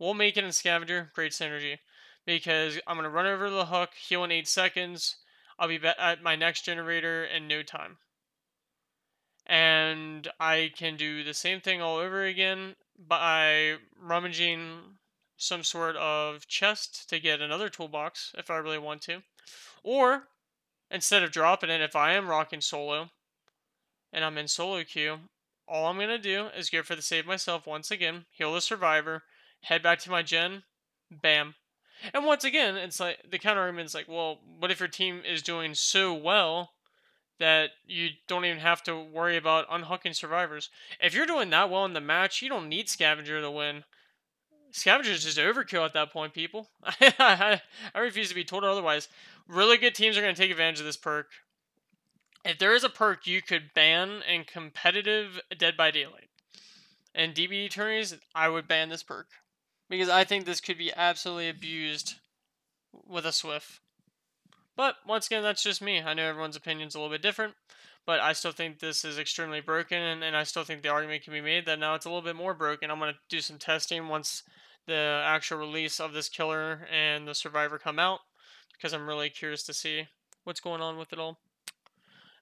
Make 0.00 0.36
It 0.36 0.44
and 0.44 0.54
Scavenger, 0.54 1.10
great 1.14 1.32
synergy. 1.32 1.78
Because 2.26 2.80
I'm 2.86 2.96
going 2.96 3.04
to 3.04 3.10
run 3.10 3.26
over 3.26 3.50
the 3.50 3.66
hook, 3.66 3.90
heal 3.94 4.24
in 4.24 4.32
8 4.32 4.48
seconds, 4.48 5.16
I'll 5.58 5.68
be 5.68 5.80
at 5.84 6.22
my 6.22 6.36
next 6.36 6.62
generator 6.62 7.24
in 7.24 7.48
no 7.48 7.62
time. 7.62 7.98
And 9.46 10.28
I 10.40 10.72
can 10.74 10.96
do 10.96 11.22
the 11.22 11.34
same 11.34 11.60
thing 11.60 11.82
all 11.82 11.96
over 11.96 12.24
again 12.24 12.76
by 12.98 13.76
rummaging 14.00 14.98
some 15.36 15.62
sort 15.62 15.96
of 15.96 16.46
chest 16.46 17.08
to 17.10 17.18
get 17.18 17.40
another 17.40 17.68
toolbox 17.68 18.32
if 18.38 18.50
I 18.50 18.56
really 18.56 18.78
want 18.78 19.02
to. 19.02 19.22
Or 19.82 20.28
instead 20.90 21.22
of 21.22 21.32
dropping 21.32 21.70
it, 21.70 21.80
if 21.80 21.94
I 21.94 22.12
am 22.12 22.28
rocking 22.28 22.60
solo 22.60 23.10
and 24.12 24.24
I'm 24.24 24.38
in 24.38 24.48
solo 24.48 24.82
queue, 24.84 25.18
all 25.66 25.86
I'm 25.86 25.96
going 25.96 26.08
to 26.08 26.18
do 26.18 26.46
is 26.56 26.70
go 26.70 26.82
for 26.82 26.94
the 26.94 27.02
save 27.02 27.26
myself 27.26 27.66
once 27.66 27.90
again, 27.90 28.26
heal 28.30 28.54
the 28.54 28.60
survivor, 28.60 29.24
head 29.62 29.82
back 29.82 29.98
to 30.00 30.10
my 30.10 30.22
gen, 30.22 30.62
bam, 31.10 31.54
and 32.12 32.24
once 32.24 32.44
again, 32.44 32.76
it's 32.76 33.00
like 33.00 33.18
the 33.30 33.38
counter 33.38 33.60
argument 33.60 33.86
is 33.86 33.94
like, 33.94 34.08
well, 34.08 34.40
what 34.58 34.70
if 34.70 34.80
your 34.80 34.88
team 34.88 35.22
is 35.26 35.42
doing 35.42 35.74
so 35.74 36.12
well 36.12 36.72
that 37.38 37.70
you 37.86 38.10
don't 38.28 38.44
even 38.44 38.58
have 38.58 38.82
to 38.84 39.00
worry 39.00 39.36
about 39.36 39.66
unhooking 39.70 40.12
survivors? 40.12 40.70
If 41.00 41.14
you're 41.14 41.26
doing 41.26 41.50
that 41.50 41.70
well 41.70 41.84
in 41.84 41.92
the 41.92 42.00
match, 42.00 42.42
you 42.42 42.48
don't 42.48 42.68
need 42.68 42.88
Scavenger 42.88 43.40
to 43.40 43.50
win. 43.50 43.84
Scavenger 44.72 45.12
is 45.12 45.24
just 45.24 45.38
overkill 45.38 45.84
at 45.84 45.92
that 45.92 46.12
point, 46.12 46.34
people. 46.34 46.68
I, 47.00 47.60
refuse 47.94 48.28
to 48.28 48.34
be 48.34 48.44
told 48.44 48.64
otherwise. 48.64 49.08
Really 49.46 49.78
good 49.78 49.94
teams 49.94 50.18
are 50.18 50.22
going 50.22 50.34
to 50.34 50.40
take 50.40 50.50
advantage 50.50 50.80
of 50.80 50.86
this 50.86 50.96
perk. 50.96 51.28
If 52.44 52.58
there 52.58 52.74
is 52.74 52.84
a 52.84 52.90
perk 52.90 53.26
you 53.26 53.40
could 53.40 53.72
ban 53.74 54.22
in 54.28 54.44
competitive 54.44 55.40
Dead 55.56 55.76
by 55.76 55.90
Daylight 55.90 56.28
and 57.14 57.34
DBD 57.34 57.70
tourneys, 57.70 58.16
I 58.34 58.48
would 58.48 58.68
ban 58.68 58.88
this 58.88 59.02
perk 59.02 59.28
because 59.94 60.08
I 60.08 60.24
think 60.24 60.44
this 60.44 60.60
could 60.60 60.76
be 60.76 60.92
absolutely 60.94 61.48
abused 61.48 62.14
with 63.06 63.24
a 63.24 63.32
Swift. 63.32 63.80
But 64.76 64.96
once 65.06 65.26
again, 65.26 65.44
that's 65.44 65.62
just 65.62 65.80
me. 65.80 66.02
I 66.02 66.14
know 66.14 66.24
everyone's 66.24 66.56
opinion's 66.56 66.96
a 66.96 66.98
little 66.98 67.14
bit 67.14 67.22
different, 67.22 67.54
but 68.04 68.18
I 68.18 68.32
still 68.32 68.50
think 68.50 68.80
this 68.80 69.04
is 69.04 69.18
extremely 69.18 69.60
broken, 69.60 69.98
and, 69.98 70.24
and 70.24 70.36
I 70.36 70.42
still 70.42 70.64
think 70.64 70.82
the 70.82 70.88
argument 70.88 71.22
can 71.22 71.32
be 71.32 71.40
made 71.40 71.64
that 71.66 71.78
now 71.78 71.94
it's 71.94 72.06
a 72.06 72.08
little 72.08 72.22
bit 72.22 72.34
more 72.34 72.54
broken. 72.54 72.90
I'm 72.90 72.98
going 72.98 73.12
to 73.12 73.18
do 73.28 73.40
some 73.40 73.58
testing 73.58 74.08
once 74.08 74.42
the 74.86 75.22
actual 75.24 75.58
release 75.58 76.00
of 76.00 76.12
this 76.12 76.28
killer 76.28 76.88
and 76.92 77.28
the 77.28 77.34
survivor 77.34 77.78
come 77.78 78.00
out, 78.00 78.20
because 78.72 78.92
I'm 78.92 79.06
really 79.06 79.30
curious 79.30 79.62
to 79.64 79.74
see 79.74 80.08
what's 80.42 80.60
going 80.60 80.82
on 80.82 80.98
with 80.98 81.12
it 81.12 81.20
all. 81.20 81.38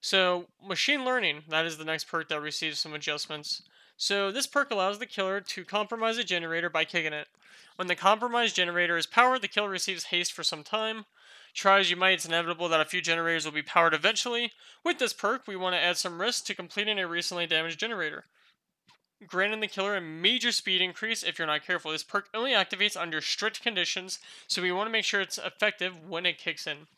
So, 0.01 0.47
machine 0.67 1.05
learning, 1.05 1.43
that 1.49 1.67
is 1.67 1.77
the 1.77 1.85
next 1.85 2.05
perk 2.05 2.29
that 2.31 2.41
receives 2.41 2.79
some 2.79 2.95
adjustments. 2.95 3.63
So 4.03 4.33
this 4.33 4.49
perk 4.49 4.73
allows 4.73 4.99
the 4.99 5.07
killer 5.07 5.41
to 5.41 5.65
compromise 5.65 6.19
a 6.19 6.25
generator 6.25 6.69
by 6.69 6.85
kicking 6.85 7.13
it. 7.13 7.29
When 7.77 7.87
the 7.87 7.95
compromised 7.95 8.57
generator 8.57 8.97
is 8.97 9.07
powered, 9.07 9.43
the 9.43 9.47
killer 9.47 9.69
receives 9.69 10.07
haste 10.07 10.33
for 10.33 10.43
some 10.43 10.65
time. 10.65 11.05
Try 11.55 11.79
as 11.79 11.89
you 11.89 11.95
might, 11.95 12.15
it's 12.15 12.27
inevitable 12.27 12.69
that 12.69 12.81
a 12.81 12.85
few 12.85 13.01
generators 13.01 13.45
will 13.45 13.53
be 13.53 13.63
powered 13.63 13.95
eventually. 13.95 14.51
With 14.83 14.99
this 14.99 15.13
perk, 15.13 15.47
we 15.47 15.55
want 15.55 15.77
to 15.77 15.81
add 15.81 15.99
some 15.99 16.21
risk 16.21 16.47
to 16.47 16.55
completing 16.57 16.99
a 16.99 17.07
recently 17.07 17.47
damaged 17.47 17.79
generator. 17.79 18.25
Granting 19.25 19.61
the 19.61 19.69
killer 19.69 19.95
a 19.95 20.01
major 20.01 20.51
speed 20.51 20.81
increase 20.81 21.23
if 21.23 21.39
you're 21.39 21.47
not 21.47 21.65
careful. 21.65 21.93
This 21.93 22.03
perk 22.03 22.29
only 22.35 22.51
activates 22.51 23.01
under 23.01 23.21
strict 23.21 23.63
conditions, 23.63 24.19
so 24.49 24.63
we 24.63 24.73
want 24.73 24.89
to 24.89 24.93
make 24.93 25.05
sure 25.05 25.21
it's 25.21 25.39
effective 25.39 25.95
when 26.09 26.27
it 26.27 26.39
kicks 26.39 26.67
in. 26.67 26.89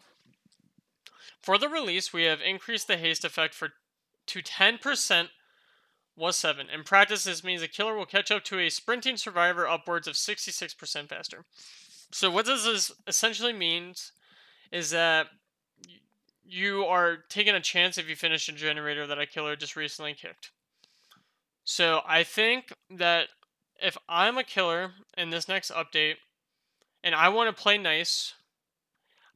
For 1.42 1.58
the 1.58 1.68
release, 1.68 2.14
we 2.14 2.22
have 2.22 2.40
increased 2.40 2.88
the 2.88 2.96
haste 2.96 3.26
effect 3.26 3.52
for 3.52 3.74
to 4.24 4.40
10% 4.40 5.28
was 6.16 6.36
7. 6.36 6.68
In 6.68 6.84
practice, 6.84 7.24
this 7.24 7.44
means 7.44 7.62
a 7.62 7.68
killer 7.68 7.96
will 7.96 8.06
catch 8.06 8.30
up 8.30 8.44
to 8.44 8.58
a 8.58 8.70
sprinting 8.70 9.16
survivor 9.16 9.66
upwards 9.66 10.06
of 10.06 10.14
66% 10.14 11.08
faster. 11.08 11.44
So 12.12 12.30
what 12.30 12.46
does 12.46 12.64
this 12.64 12.92
essentially 13.06 13.52
means 13.52 14.12
is 14.70 14.90
that 14.90 15.26
you 16.44 16.84
are 16.84 17.16
taking 17.28 17.54
a 17.54 17.60
chance 17.60 17.98
if 17.98 18.08
you 18.08 18.14
finish 18.14 18.48
a 18.48 18.52
generator 18.52 19.06
that 19.06 19.18
a 19.18 19.26
killer 19.26 19.56
just 19.56 19.76
recently 19.76 20.14
kicked. 20.14 20.50
So 21.64 22.02
I 22.06 22.22
think 22.22 22.72
that 22.90 23.28
if 23.82 23.96
I'm 24.08 24.38
a 24.38 24.44
killer 24.44 24.92
in 25.16 25.30
this 25.30 25.48
next 25.48 25.72
update 25.72 26.16
and 27.02 27.14
I 27.14 27.28
want 27.30 27.54
to 27.54 27.62
play 27.62 27.78
nice, 27.78 28.34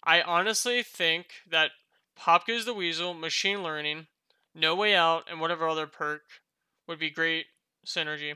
I 0.05 0.23
honestly 0.23 0.83
think 0.83 1.27
that 1.51 1.71
Pop 2.15 2.47
Goes 2.47 2.65
the 2.65 2.75
Weasel, 2.75 3.15
Machine 3.15 3.63
Learning, 3.63 4.07
No 4.55 4.75
Way 4.75 4.95
Out, 4.95 5.25
and 5.31 5.41
whatever 5.41 5.69
other 5.69 5.87
perk 5.87 6.23
would 6.89 6.99
be 6.99 7.11
great 7.11 7.47
synergy. 7.87 8.35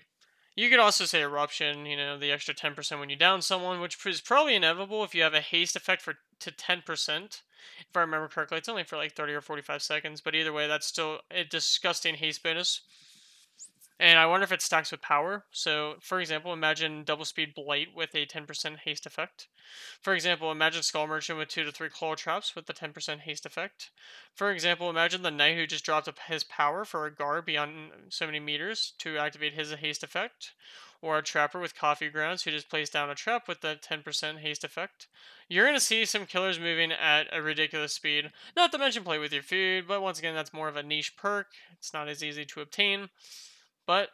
You 0.55 0.69
could 0.69 0.81
also 0.81 1.07
say 1.07 1.23
Eruption, 1.23 1.87
you 1.87 1.97
know, 1.97 2.19
the 2.19 2.31
extra 2.31 2.55
10% 2.55 3.01
when 3.01 3.09
you 3.09 3.17
down 3.17 3.41
someone, 3.41 3.81
which 3.81 3.97
is 4.05 4.21
probably 4.21 4.55
inevitable 4.55 5.03
if 5.03 5.15
you 5.15 5.23
have 5.23 5.33
a 5.33 5.41
haste 5.41 5.77
effect 5.77 6.03
for 6.03 6.17
to 6.41 6.53
10%. 6.53 7.43
If 7.81 7.97
I 7.97 8.01
remember 8.01 8.29
correctly, 8.29 8.59
it's 8.59 8.69
only 8.69 8.85
for 8.85 8.97
like 8.97 9.15
30 9.15 9.33
or 9.33 9.41
45 9.41 9.83
seconds, 9.83 10.21
but 10.21 10.35
either 10.35 10.53
way, 10.53 10.67
that's 10.67 10.87
still 10.87 11.21
a 11.31 11.45
disgusting 11.45 12.17
haste 12.17 12.43
bonus. 12.43 12.83
And 14.01 14.19
I 14.19 14.27
wonder 14.27 14.45
if 14.45 14.53
it 14.53 14.63
stacks 14.63 14.91
with 14.91 15.01
power. 15.01 15.45
So, 15.53 15.95
for 16.01 16.21
example, 16.21 16.53
imagine 16.53 17.05
double 17.05 17.25
speed 17.25 17.55
blight 17.55 17.89
with 17.95 18.15
a 18.15 18.27
10% 18.27 18.79
haste 18.79 19.07
effect. 19.07 19.47
For 20.01 20.15
example, 20.15 20.51
imagine 20.51 20.83
Skull 20.83 21.07
Merchant 21.07 21.39
with 21.39 21.49
2 21.49 21.65
to 21.65 21.73
3 21.73 21.89
claw 21.89 22.15
traps 22.15 22.57
with 22.57 22.67
the 22.67 22.73
10% 22.73 23.21
haste 23.21 23.47
effect. 23.47 23.91
For 24.35 24.51
example, 24.51 24.91
imagine 24.91 25.23
the 25.23 25.31
knight 25.31 25.57
who 25.57 25.67
just 25.67 25.85
dropped 25.85 26.11
his 26.27 26.43
power 26.43 26.85
for 26.85 27.07
a 27.07 27.15
guard 27.15 27.45
beyond 27.45 27.93
so 28.09 28.27
many 28.27 28.41
meters 28.41 28.95
to 28.99 29.19
activate 29.19 29.55
his 29.55 29.71
haste 29.73 30.03
effect. 30.03 30.53
Or 31.01 31.19
a 31.19 31.23
trapper 31.23 31.59
with 31.59 31.75
coffee 31.75 32.09
grounds 32.09 32.43
who 32.45 32.53
just 32.53 32.69
plays 32.69 32.89
down 32.89 33.11
a 33.11 33.17
trap 33.17 33.49
with 33.49 33.61
the 33.61 33.77
10% 33.77 34.39
haste 34.39 34.63
effect. 34.63 35.09
You're 35.49 35.65
going 35.65 35.77
to 35.77 35.81
see 35.81 36.05
some 36.05 36.27
killers 36.27 36.61
moving 36.61 36.93
at 36.93 37.27
a 37.33 37.43
ridiculous 37.43 37.93
speed. 37.93 38.31
Not 38.57 38.71
to 38.71 38.79
mention 38.79 39.03
play 39.03 39.19
with 39.19 39.33
your 39.33 39.43
food, 39.43 39.89
but 39.89 40.01
once 40.01 40.21
again, 40.21 40.35
that's 40.35 40.53
more 40.53 40.69
of 40.69 40.77
a 40.77 40.83
niche 40.83 41.17
perk. 41.17 41.49
It's 41.73 41.93
not 41.93 42.09
as 42.09 42.23
easy 42.23 42.45
to 42.45 42.61
obtain. 42.61 43.09
But 43.87 44.11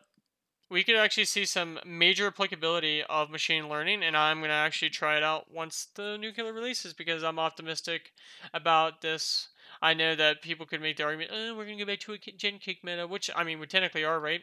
we 0.71 0.85
could 0.85 0.97
actually 0.97 1.25
see 1.25 1.45
some 1.45 1.79
major 1.85 2.27
applicability 2.27 3.03
of 3.05 3.31
machine 3.31 3.69
learning, 3.69 4.03
and 4.03 4.17
I'm 4.17 4.39
going 4.39 4.51
to 4.51 4.55
actually 4.55 4.91
try 4.91 5.17
it 5.17 5.23
out 5.23 5.51
once 5.51 5.89
the 5.95 6.19
new 6.19 6.33
killer 6.33 6.53
releases 6.53 6.93
because 6.93 7.25
I'm 7.25 7.39
optimistic 7.39 8.13
about 8.53 9.01
this. 9.01 9.49
I 9.81 9.95
know 9.95 10.15
that 10.15 10.43
people 10.43 10.67
could 10.67 10.83
make 10.83 10.97
the 10.97 11.05
argument, 11.05 11.31
oh, 11.33 11.55
we're 11.55 11.65
going 11.65 11.79
to 11.79 11.85
go 11.85 11.91
back 11.91 12.01
to 12.01 12.13
a 12.13 12.19
gen 12.19 12.59
kick 12.59 12.83
meta, 12.83 13.07
which, 13.07 13.31
I 13.35 13.45
mean, 13.45 13.61
we 13.61 13.67
technically 13.67 14.05
are, 14.05 14.21
right? 14.21 14.43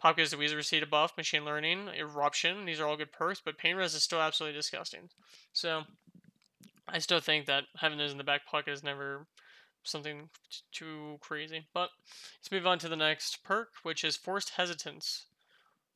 Pop 0.00 0.16
goes 0.16 0.30
the 0.30 0.36
Weasel 0.36 0.56
receipt 0.56 0.82
a 0.82 0.86
buff, 0.86 1.16
machine 1.16 1.44
learning, 1.44 1.88
eruption, 1.96 2.64
these 2.64 2.80
are 2.80 2.86
all 2.86 2.96
good 2.96 3.12
perks, 3.12 3.40
but 3.44 3.56
pain 3.56 3.76
res 3.76 3.94
is 3.94 4.02
still 4.02 4.20
absolutely 4.20 4.58
disgusting. 4.58 5.08
So, 5.52 5.84
I 6.88 6.98
still 6.98 7.20
think 7.20 7.46
that 7.46 7.64
having 7.76 7.98
those 7.98 8.12
in 8.12 8.18
the 8.18 8.24
back 8.24 8.44
pocket 8.46 8.72
is 8.72 8.82
never 8.82 9.26
something 9.84 10.28
too 10.72 11.18
crazy. 11.20 11.66
But 11.72 11.90
let's 12.38 12.50
move 12.50 12.66
on 12.66 12.78
to 12.80 12.88
the 12.88 12.96
next 12.96 13.44
perk, 13.44 13.70
which 13.82 14.04
is 14.04 14.16
forced 14.16 14.50
hesitance. 14.50 15.26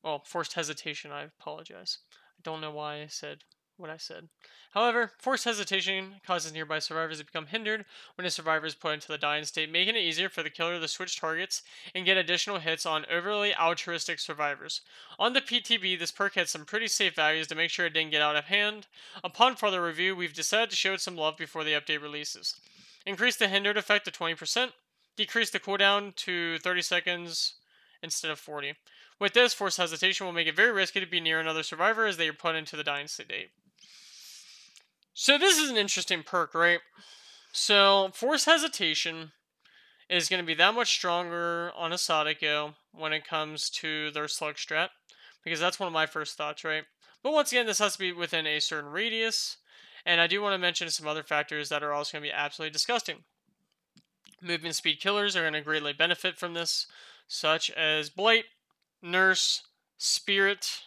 Well, 0.02 0.22
forced 0.24 0.54
hesitation, 0.54 1.10
I 1.10 1.24
apologize. 1.24 1.98
I 2.12 2.40
don't 2.42 2.60
know 2.60 2.70
why 2.70 3.02
I 3.02 3.06
said 3.08 3.44
what 3.78 3.90
I 3.90 3.96
said. 3.96 4.28
However, 4.72 5.12
forced 5.18 5.44
hesitation 5.44 6.16
causes 6.26 6.52
nearby 6.52 6.80
survivors 6.80 7.18
to 7.18 7.24
become 7.24 7.46
hindered 7.46 7.84
when 8.16 8.26
a 8.26 8.30
survivor 8.30 8.66
is 8.66 8.74
put 8.74 8.94
into 8.94 9.08
the 9.08 9.16
dying 9.16 9.44
state, 9.44 9.70
making 9.70 9.94
it 9.94 10.00
easier 10.00 10.28
for 10.28 10.42
the 10.42 10.50
killer 10.50 10.78
to 10.78 10.88
switch 10.88 11.18
targets 11.18 11.62
and 11.94 12.04
get 12.04 12.16
additional 12.16 12.58
hits 12.58 12.84
on 12.84 13.06
overly 13.10 13.54
altruistic 13.54 14.18
survivors. 14.18 14.82
On 15.18 15.32
the 15.32 15.40
PTB, 15.40 15.98
this 15.98 16.12
perk 16.12 16.34
had 16.34 16.48
some 16.48 16.64
pretty 16.64 16.88
safe 16.88 17.14
values 17.14 17.46
to 17.46 17.54
make 17.54 17.70
sure 17.70 17.86
it 17.86 17.94
didn't 17.94 18.10
get 18.10 18.22
out 18.22 18.36
of 18.36 18.46
hand. 18.46 18.86
Upon 19.24 19.56
further 19.56 19.82
review, 19.82 20.14
we've 20.14 20.34
decided 20.34 20.70
to 20.70 20.76
show 20.76 20.94
it 20.94 21.00
some 21.00 21.16
love 21.16 21.36
before 21.36 21.64
the 21.64 21.72
update 21.72 22.02
releases. 22.02 22.56
Increase 23.08 23.36
the 23.36 23.48
hindered 23.48 23.78
effect 23.78 24.04
to 24.04 24.10
20%. 24.10 24.72
Decrease 25.16 25.48
the 25.48 25.58
cooldown 25.58 26.14
to 26.16 26.58
30 26.58 26.82
seconds 26.82 27.54
instead 28.02 28.30
of 28.30 28.38
40. 28.38 28.74
With 29.18 29.32
this, 29.32 29.54
forced 29.54 29.78
hesitation 29.78 30.26
will 30.26 30.34
make 30.34 30.46
it 30.46 30.54
very 30.54 30.72
risky 30.72 31.00
to 31.00 31.06
be 31.06 31.18
near 31.18 31.40
another 31.40 31.62
survivor 31.62 32.04
as 32.04 32.18
they 32.18 32.28
are 32.28 32.34
put 32.34 32.54
into 32.54 32.76
the 32.76 32.84
dying 32.84 33.06
state. 33.06 33.48
So 35.14 35.38
this 35.38 35.56
is 35.58 35.70
an 35.70 35.78
interesting 35.78 36.22
perk, 36.22 36.54
right? 36.54 36.80
So 37.50 38.10
forced 38.12 38.44
hesitation 38.44 39.32
is 40.10 40.28
going 40.28 40.42
to 40.42 40.46
be 40.46 40.54
that 40.54 40.74
much 40.74 40.90
stronger 40.90 41.72
on 41.74 41.94
a 41.94 41.98
Sadako 41.98 42.74
when 42.92 43.14
it 43.14 43.26
comes 43.26 43.70
to 43.70 44.10
their 44.10 44.28
slug 44.28 44.56
strat, 44.56 44.90
because 45.42 45.60
that's 45.60 45.80
one 45.80 45.86
of 45.86 45.94
my 45.94 46.04
first 46.04 46.36
thoughts, 46.36 46.62
right? 46.62 46.84
But 47.22 47.32
once 47.32 47.52
again, 47.52 47.64
this 47.64 47.78
has 47.78 47.94
to 47.94 47.98
be 47.98 48.12
within 48.12 48.46
a 48.46 48.60
certain 48.60 48.90
radius. 48.90 49.56
And 50.08 50.22
I 50.22 50.26
do 50.26 50.40
want 50.40 50.54
to 50.54 50.58
mention 50.58 50.88
some 50.88 51.06
other 51.06 51.22
factors 51.22 51.68
that 51.68 51.82
are 51.82 51.92
also 51.92 52.16
going 52.16 52.22
to 52.22 52.30
be 52.30 52.34
absolutely 52.34 52.72
disgusting. 52.72 53.24
Movement 54.40 54.74
speed 54.74 55.00
killers 55.00 55.36
are 55.36 55.42
going 55.42 55.52
to 55.52 55.60
greatly 55.60 55.92
benefit 55.92 56.38
from 56.38 56.54
this, 56.54 56.86
such 57.26 57.70
as 57.72 58.08
Blight, 58.08 58.44
Nurse, 59.02 59.64
Spirit, 59.98 60.80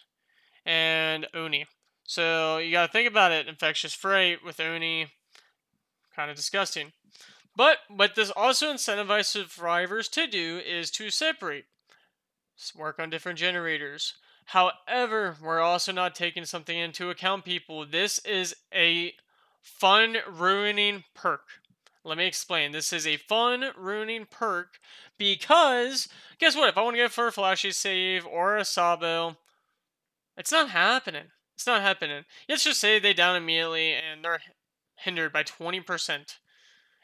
and 0.65 1.27
Oni. 1.35 1.67
So 2.03 2.57
you 2.57 2.71
got 2.71 2.87
to 2.87 2.91
think 2.91 3.07
about 3.07 3.31
it. 3.31 3.47
Infectious 3.47 3.93
Fright 3.93 4.43
with 4.43 4.59
Oni, 4.59 5.11
kind 6.15 6.31
of 6.31 6.35
disgusting. 6.35 6.91
But 7.55 7.77
what 7.89 8.15
this 8.15 8.31
also 8.31 8.73
incentivizes 8.73 9.25
survivors 9.25 10.07
to 10.09 10.25
do 10.25 10.59
is 10.65 10.89
to 10.91 11.11
separate, 11.11 11.65
work 12.75 12.97
on 12.97 13.11
different 13.11 13.37
generators, 13.37 14.15
However, 14.45 15.37
we're 15.41 15.61
also 15.61 15.91
not 15.91 16.15
taking 16.15 16.45
something 16.45 16.77
into 16.77 17.09
account, 17.09 17.45
people. 17.45 17.85
This 17.85 18.19
is 18.19 18.55
a 18.73 19.13
fun 19.61 20.17
ruining 20.29 21.03
perk. 21.13 21.47
Let 22.03 22.17
me 22.17 22.25
explain. 22.25 22.71
This 22.71 22.91
is 22.91 23.05
a 23.05 23.17
fun 23.17 23.71
ruining 23.77 24.25
perk 24.25 24.79
because 25.17 26.07
guess 26.39 26.55
what? 26.55 26.69
If 26.69 26.77
I 26.77 26.81
want 26.81 26.95
to 26.95 27.03
go 27.03 27.07
for 27.07 27.27
a 27.27 27.31
flashy 27.31 27.71
save 27.71 28.25
or 28.25 28.57
a 28.57 28.65
sabo, 28.65 29.37
it's 30.35 30.51
not 30.51 30.71
happening. 30.71 31.25
It's 31.55 31.67
not 31.67 31.81
happening. 31.81 32.25
Let's 32.49 32.63
just 32.63 32.79
say 32.79 32.97
they 32.97 33.13
down 33.13 33.35
immediately 33.35 33.93
and 33.93 34.23
they're 34.23 34.41
hindered 34.95 35.31
by 35.31 35.43
20%. 35.43 36.37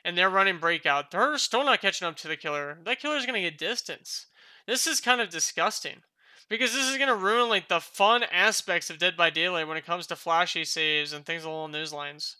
And 0.03 0.17
they're 0.17 0.29
running 0.29 0.58
breakout. 0.58 1.12
They're 1.12 1.38
still 1.38 1.65
not 1.65 1.82
catching 1.82 2.08
up 2.08 2.15
to 2.17 2.27
the 2.27 2.38
killer. 2.38 2.79
That 2.84 3.00
killer 3.00 3.17
is 3.17 3.25
going 3.25 3.41
to 3.41 3.50
get 3.50 3.60
distance. 3.60 4.27
This 4.65 4.88
is 4.88 5.00
kind 5.00 5.22
of 5.22 5.29
disgusting 5.29 6.01
because 6.50 6.74
this 6.74 6.89
is 6.89 6.98
going 6.98 7.10
to 7.10 7.16
ruin 7.16 7.50
like 7.50 7.68
the 7.68 7.80
fun 7.80 8.24
aspects 8.24 8.89
of 8.89 9.00
Dead 9.00 9.18
by 9.18 9.30
Daylight 9.30 9.68
when 9.68 9.77
it 9.77 9.86
comes 9.86 10.08
to 10.08 10.16
flashy 10.16 10.63
saves 10.63 11.13
and 11.13 11.25
things 11.25 11.44
along 11.44 11.72
those 11.72 11.94
lines. 11.94 12.38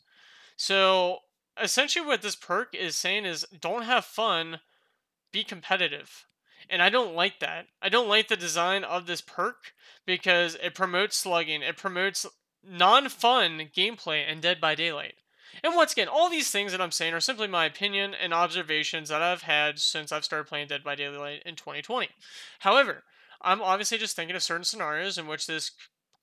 So 0.56 1.20
essentially, 1.62 2.06
what 2.06 2.22
this 2.22 2.36
perk 2.36 2.74
is 2.74 2.96
saying 2.96 3.26
is 3.26 3.46
don't 3.60 3.84
have 3.84 4.06
fun, 4.06 4.60
be 5.32 5.44
competitive. 5.44 6.26
And 6.70 6.82
I 6.82 6.90
don't 6.90 7.16
like 7.16 7.40
that. 7.40 7.68
I 7.82 7.90
don't 7.90 8.10
like 8.10 8.28
the 8.28 8.36
design 8.36 8.84
of 8.84 9.06
this 9.06 9.22
perk 9.22 9.74
because 10.06 10.58
it 10.62 10.76
promotes 10.76 11.16
slugging. 11.16 11.62
It 11.62 11.78
promotes 11.78 12.26
non-fun 12.64 13.70
gameplay 13.76 14.28
in 14.30 14.42
Dead 14.42 14.60
by 14.60 14.76
Daylight. 14.76 15.16
And 15.64 15.76
once 15.76 15.94
again, 15.94 16.08
all 16.08 16.30
these 16.30 16.52
things 16.52 16.72
that 16.72 16.82
I'm 16.82 16.92
saying 16.92 17.14
are 17.14 17.20
simply 17.20 17.48
my 17.48 17.66
opinion 17.66 18.14
and 18.14 18.34
observations 18.34 19.10
that 19.10 19.22
I've 19.22 19.44
had 19.44 19.80
since 19.80 20.12
I've 20.12 20.26
started 20.26 20.48
playing 20.48 20.68
Dead 20.68 20.84
by 20.84 20.96
Daylight 20.96 21.44
in 21.46 21.56
2020. 21.56 22.10
However, 22.60 23.04
I'm 23.42 23.62
obviously 23.62 23.98
just 23.98 24.16
thinking 24.16 24.36
of 24.36 24.44
certain 24.44 24.64
scenarios 24.64 25.18
in 25.18 25.28
which 25.28 25.48
this 25.48 25.72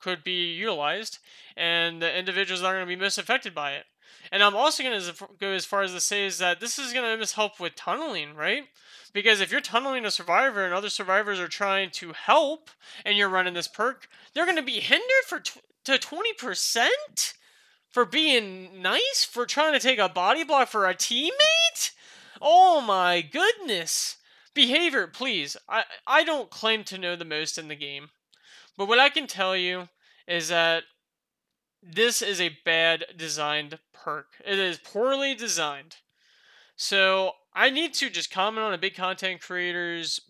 could 0.01 0.23
be 0.23 0.53
utilized, 0.53 1.19
and 1.57 2.03
the 2.03 2.19
individuals 2.19 2.61
that 2.61 2.69
are 2.69 2.75
going 2.75 2.87
to 2.87 2.97
be 2.97 3.01
most 3.01 3.19
affected 3.19 3.55
by 3.55 3.73
it. 3.73 3.85
And 4.31 4.43
I'm 4.43 4.57
also 4.57 4.83
going 4.83 5.01
to 5.01 5.29
go 5.41 5.49
as 5.49 5.65
far 5.65 5.83
as 5.83 5.93
to 5.93 6.01
say 6.01 6.27
is 6.27 6.39
that 6.39 6.61
this 6.61 6.79
is 6.79 6.93
going 6.93 7.21
to 7.21 7.35
help 7.35 7.59
with 7.61 7.75
tunneling, 7.75 8.35
right? 8.35 8.65
Because 9.13 9.41
if 9.41 9.51
you're 9.51 9.61
tunneling 9.61 10.05
a 10.05 10.11
survivor 10.11 10.65
and 10.65 10.75
other 10.75 10.89
survivors 10.89 11.39
are 11.41 11.49
trying 11.49 11.91
to 11.93 12.13
help, 12.13 12.71
and 13.05 13.17
you're 13.17 13.29
running 13.29 13.55
this 13.55 13.69
perk, 13.69 14.09
they're 14.33 14.45
going 14.45 14.57
to 14.57 14.63
be 14.63 14.81
hindered 14.81 15.25
for 15.27 15.41
to 15.41 15.93
20% 15.93 17.35
for 17.91 18.05
being 18.05 18.83
nice, 18.83 19.25
for 19.31 19.47
trying 19.47 19.73
to 19.73 19.81
take 19.81 19.99
a 19.99 20.09
body 20.09 20.43
block 20.43 20.69
for 20.69 20.89
a 20.89 20.95
teammate. 20.95 21.93
Oh 22.43 22.81
my 22.81 23.21
goodness! 23.21 24.17
Behavior, 24.55 25.07
please. 25.09 25.57
I, 25.69 25.85
I 26.07 26.25
don't 26.25 26.51
claim 26.51 26.85
to 26.85 26.99
know 26.99 27.17
the 27.17 27.25
most 27.25 27.59
in 27.59 27.69
the 27.69 27.75
game. 27.75 28.11
But 28.77 28.89
what 28.89 28.99
I 28.99 29.09
can 29.09 29.27
tell 29.27 29.57
you 29.57 29.89
is 30.27 30.49
that 30.49 30.85
this 31.83 32.23
is 32.23 32.41
a 32.41 32.57
bad 32.65 33.05
designed 33.17 33.79
perk. 33.93 34.29
It 34.45 34.59
is 34.59 34.79
poorly 34.79 35.35
designed. 35.35 35.97
So 36.77 37.33
I 37.53 37.71
need 37.71 37.95
to 37.95 38.11
just 38.11 38.31
comment 38.31 38.65
on 38.65 38.75
a 38.75 38.79
big 38.79 38.95
content 38.95 39.41
creator's 39.41 40.21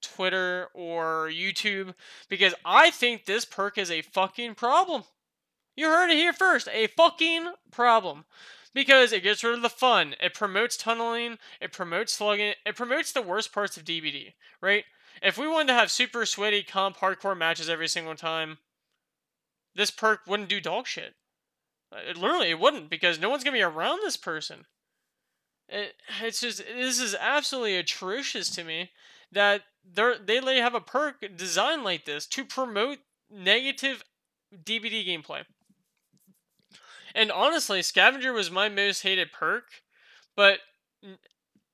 Twitter 0.00 0.68
or 0.74 1.30
YouTube 1.32 1.94
because 2.28 2.54
I 2.64 2.90
think 2.90 3.24
this 3.24 3.44
perk 3.44 3.78
is 3.78 3.90
a 3.90 4.02
fucking 4.02 4.54
problem. 4.54 5.04
You 5.76 5.86
heard 5.86 6.10
it 6.10 6.16
here 6.16 6.32
first. 6.32 6.68
A 6.72 6.86
fucking 6.88 7.52
problem 7.70 8.24
because 8.74 9.12
it 9.12 9.22
gets 9.22 9.44
rid 9.44 9.54
of 9.54 9.62
the 9.62 9.70
fun. 9.70 10.14
It 10.20 10.34
promotes 10.34 10.76
tunneling. 10.76 11.38
It 11.60 11.72
promotes 11.72 12.12
slugging. 12.12 12.54
It 12.66 12.76
promotes 12.76 13.12
the 13.12 13.22
worst 13.22 13.52
parts 13.52 13.76
of 13.76 13.84
DBD, 13.84 14.34
right? 14.60 14.84
If 15.22 15.38
we 15.38 15.48
wanted 15.48 15.68
to 15.68 15.74
have 15.74 15.90
super 15.90 16.26
sweaty 16.26 16.62
comp 16.62 16.98
hardcore 16.98 17.38
matches 17.38 17.70
every 17.70 17.88
single 17.88 18.16
time, 18.16 18.58
this 19.74 19.90
perk 19.90 20.20
wouldn't 20.26 20.48
do 20.48 20.60
dog 20.60 20.86
shit. 20.86 21.14
Uh, 21.92 22.00
it, 22.10 22.16
literally, 22.16 22.50
it 22.50 22.58
wouldn't 22.58 22.90
because 22.90 23.18
no 23.18 23.30
one's 23.30 23.44
gonna 23.44 23.56
be 23.56 23.62
around 23.62 24.00
this 24.02 24.16
person. 24.16 24.66
It, 25.68 25.94
it's 26.22 26.40
just 26.40 26.58
this 26.58 27.00
is 27.00 27.14
absolutely 27.18 27.76
atrocious 27.76 28.50
to 28.50 28.64
me 28.64 28.90
that 29.32 29.62
they 29.84 30.40
they 30.40 30.58
have 30.58 30.74
a 30.74 30.80
perk 30.80 31.24
designed 31.36 31.84
like 31.84 32.04
this 32.04 32.26
to 32.26 32.44
promote 32.44 32.98
negative 33.30 34.02
DBD 34.54 35.06
gameplay. 35.06 35.44
And 37.14 37.30
honestly, 37.30 37.80
Scavenger 37.80 38.32
was 38.32 38.50
my 38.50 38.68
most 38.68 39.02
hated 39.02 39.30
perk, 39.32 39.82
but 40.34 40.58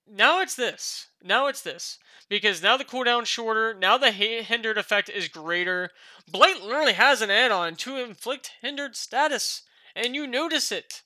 now 0.07 0.41
it's 0.41 0.55
this. 0.55 1.07
Now 1.23 1.47
it's 1.47 1.63
this. 1.63 1.99
Because 2.29 2.63
now 2.63 2.77
the 2.77 2.85
cooldown's 2.85 3.29
shorter, 3.29 3.75
now 3.75 3.99
the 3.99 4.13
hindered 4.13 4.79
effect 4.79 5.09
is 5.09 5.29
greater. 5.29 5.91
Blight 6.31 6.63
literally 6.63 6.93
has 6.93 7.23
an 7.23 7.31
add-on 7.31 7.75
to 7.77 7.97
inflict 7.97 8.53
hindered 8.61 8.95
status, 8.95 9.63
and 9.97 10.15
you 10.15 10.27
notice 10.27 10.71
it. 10.71 11.03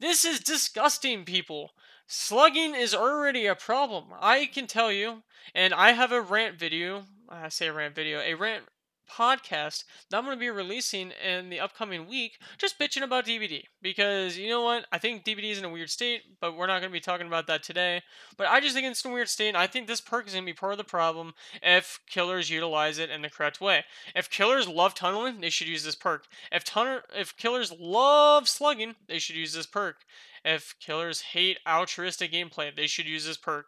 This 0.00 0.24
is 0.24 0.40
disgusting, 0.40 1.24
people. 1.24 1.70
Slugging 2.06 2.74
is 2.74 2.94
already 2.94 3.46
a 3.46 3.54
problem. 3.54 4.06
I 4.20 4.46
can 4.46 4.66
tell 4.66 4.92
you, 4.92 5.22
and 5.54 5.72
I 5.72 5.92
have 5.92 6.12
a 6.12 6.20
rant 6.20 6.58
video. 6.58 7.04
I 7.28 7.48
say 7.48 7.68
a 7.68 7.72
rant 7.72 7.94
video, 7.94 8.20
a 8.20 8.34
rant 8.34 8.64
podcast 9.10 9.84
that 10.10 10.18
I'm 10.18 10.24
going 10.24 10.36
to 10.36 10.40
be 10.40 10.50
releasing 10.50 11.10
in 11.10 11.50
the 11.50 11.60
upcoming 11.60 12.06
week, 12.06 12.38
just 12.58 12.78
bitching 12.78 13.02
about 13.02 13.26
DBD. 13.26 13.64
Because 13.82 14.36
you 14.36 14.48
know 14.48 14.62
what? 14.62 14.86
I 14.92 14.98
think 14.98 15.24
DBD 15.24 15.52
is 15.52 15.58
in 15.58 15.64
a 15.64 15.70
weird 15.70 15.90
state, 15.90 16.22
but 16.40 16.56
we're 16.56 16.66
not 16.66 16.80
going 16.80 16.90
to 16.90 16.96
be 16.96 17.00
talking 17.00 17.26
about 17.26 17.46
that 17.46 17.62
today. 17.62 18.02
But 18.36 18.48
I 18.48 18.60
just 18.60 18.74
think 18.74 18.86
it's 18.86 19.04
in 19.04 19.10
a 19.10 19.14
weird 19.14 19.28
state, 19.28 19.48
and 19.48 19.56
I 19.56 19.66
think 19.66 19.86
this 19.86 20.00
perk 20.00 20.26
is 20.26 20.34
going 20.34 20.44
to 20.44 20.52
be 20.52 20.56
part 20.56 20.72
of 20.72 20.78
the 20.78 20.84
problem 20.84 21.34
if 21.62 22.00
killers 22.08 22.50
utilize 22.50 22.98
it 22.98 23.10
in 23.10 23.22
the 23.22 23.30
correct 23.30 23.60
way. 23.60 23.84
If 24.14 24.30
killers 24.30 24.68
love 24.68 24.94
tunneling, 24.94 25.40
they 25.40 25.50
should 25.50 25.68
use 25.68 25.84
this 25.84 25.94
perk. 25.94 26.24
If 26.52 26.64
tunner, 26.64 27.00
if 27.14 27.36
killers 27.36 27.72
love 27.78 28.48
slugging, 28.48 28.94
they 29.06 29.18
should 29.18 29.36
use 29.36 29.54
this 29.54 29.66
perk. 29.66 29.96
If 30.44 30.74
killers 30.80 31.20
hate 31.20 31.58
altruistic 31.66 32.32
gameplay, 32.32 32.74
they 32.74 32.86
should 32.86 33.06
use 33.06 33.26
this 33.26 33.36
perk. 33.36 33.66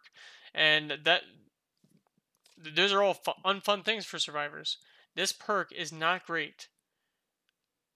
And 0.53 0.97
that 1.03 1.21
those 2.75 2.93
are 2.93 3.01
all 3.01 3.17
unfun 3.45 3.83
things 3.83 4.05
for 4.05 4.19
survivors. 4.19 4.77
This 5.15 5.31
perk 5.33 5.71
is 5.71 5.91
not 5.91 6.25
great. 6.25 6.67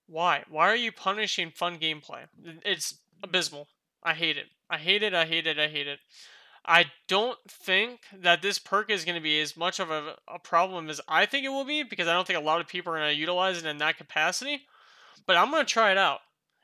Why? 0.07 0.43
Why 0.49 0.69
are 0.69 0.75
you 0.75 0.91
punishing 0.91 1.51
fun 1.51 1.77
gameplay? 1.77 2.27
It's 2.63 2.95
abysmal. 3.23 3.67
I 4.03 4.13
hate 4.13 4.37
it. 4.37 4.47
I 4.69 4.77
hate 4.77 5.03
it. 5.03 5.13
I 5.13 5.25
hate 5.25 5.47
it. 5.47 5.57
I 5.57 5.67
hate 5.67 5.87
it. 5.87 5.99
I 6.67 6.85
don't 7.07 7.39
think 7.47 8.01
that 8.11 8.41
this 8.41 8.57
perk 8.57 8.89
is 8.89 9.05
going 9.05 9.15
to 9.15 9.21
be 9.21 9.39
as 9.39 9.55
much 9.55 9.79
of 9.79 9.91
a, 9.91 10.15
a, 10.27 10.39
problem 10.39 10.89
as 10.89 10.99
I 11.07 11.27
think 11.27 11.45
it 11.45 11.49
will 11.49 11.65
be 11.65 11.83
because 11.83 12.07
I 12.07 12.13
don't 12.13 12.25
think 12.25 12.39
a 12.39 12.43
lot 12.43 12.59
of 12.59 12.67
people 12.67 12.91
are 12.91 12.97
going 12.97 13.13
to 13.13 13.19
utilize 13.19 13.59
it 13.59 13.67
in 13.67 13.77
that 13.77 13.97
capacity. 13.97 14.61
But 15.27 15.37
I'm 15.37 15.51
going 15.51 15.63
to 15.63 15.71
try 15.71 15.91
it 15.91 15.97
out. 15.97 16.21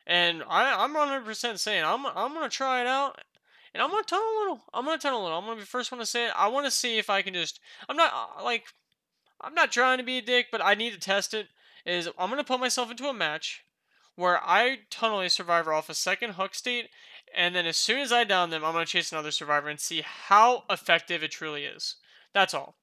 And 0.07 0.43
I, 0.47 0.83
I'm 0.83 0.95
100% 0.95 1.59
saying 1.59 1.83
I'm, 1.83 2.05
I'm 2.07 2.33
going 2.33 2.49
to 2.49 2.55
try 2.55 2.81
it 2.81 2.87
out. 2.87 3.21
And 3.73 3.81
I'm 3.81 3.91
going 3.91 4.03
to 4.03 4.09
tunnel 4.09 4.25
a 4.25 4.39
little. 4.39 4.61
I'm 4.73 4.85
going 4.85 4.97
to 4.97 5.01
tunnel 5.01 5.21
a 5.21 5.23
little. 5.23 5.37
I'm 5.37 5.45
going 5.45 5.55
to 5.55 5.61
be 5.61 5.63
the 5.63 5.67
first 5.67 5.91
one 5.91 5.99
to 5.99 6.05
say 6.05 6.25
it. 6.27 6.33
I 6.35 6.47
want 6.47 6.65
to 6.65 6.71
see 6.71 6.97
if 6.97 7.09
I 7.09 7.21
can 7.21 7.33
just. 7.33 7.59
I'm 7.87 7.95
not, 7.95 8.11
uh, 8.13 8.43
like, 8.43 8.65
I'm 9.41 9.53
not 9.53 9.71
trying 9.71 9.97
to 9.97 10.03
be 10.03 10.19
a 10.19 10.21
dick, 10.21 10.47
but 10.51 10.63
I 10.63 10.75
need 10.75 10.93
to 10.93 10.99
test 10.99 11.33
it. 11.33 11.47
Is 11.85 12.07
I'm 12.17 12.29
gonna 12.29 12.43
put 12.43 12.59
myself 12.59 12.91
into 12.91 13.07
a 13.07 13.13
match 13.13 13.63
where 14.15 14.39
I 14.43 14.79
tunnel 14.89 15.21
a 15.21 15.29
survivor 15.29 15.73
off 15.73 15.89
a 15.89 15.95
second 15.95 16.33
hook 16.33 16.53
state, 16.53 16.89
and 17.33 17.55
then 17.55 17.65
as 17.65 17.77
soon 17.77 17.99
as 17.99 18.11
I 18.11 18.23
down 18.23 18.51
them, 18.51 18.63
I'm 18.63 18.73
gonna 18.73 18.85
chase 18.85 19.11
another 19.11 19.31
survivor 19.31 19.69
and 19.69 19.79
see 19.79 20.01
how 20.01 20.63
effective 20.69 21.23
it 21.23 21.31
truly 21.31 21.65
is. 21.65 21.95
That's 22.33 22.53
all. 22.53 22.75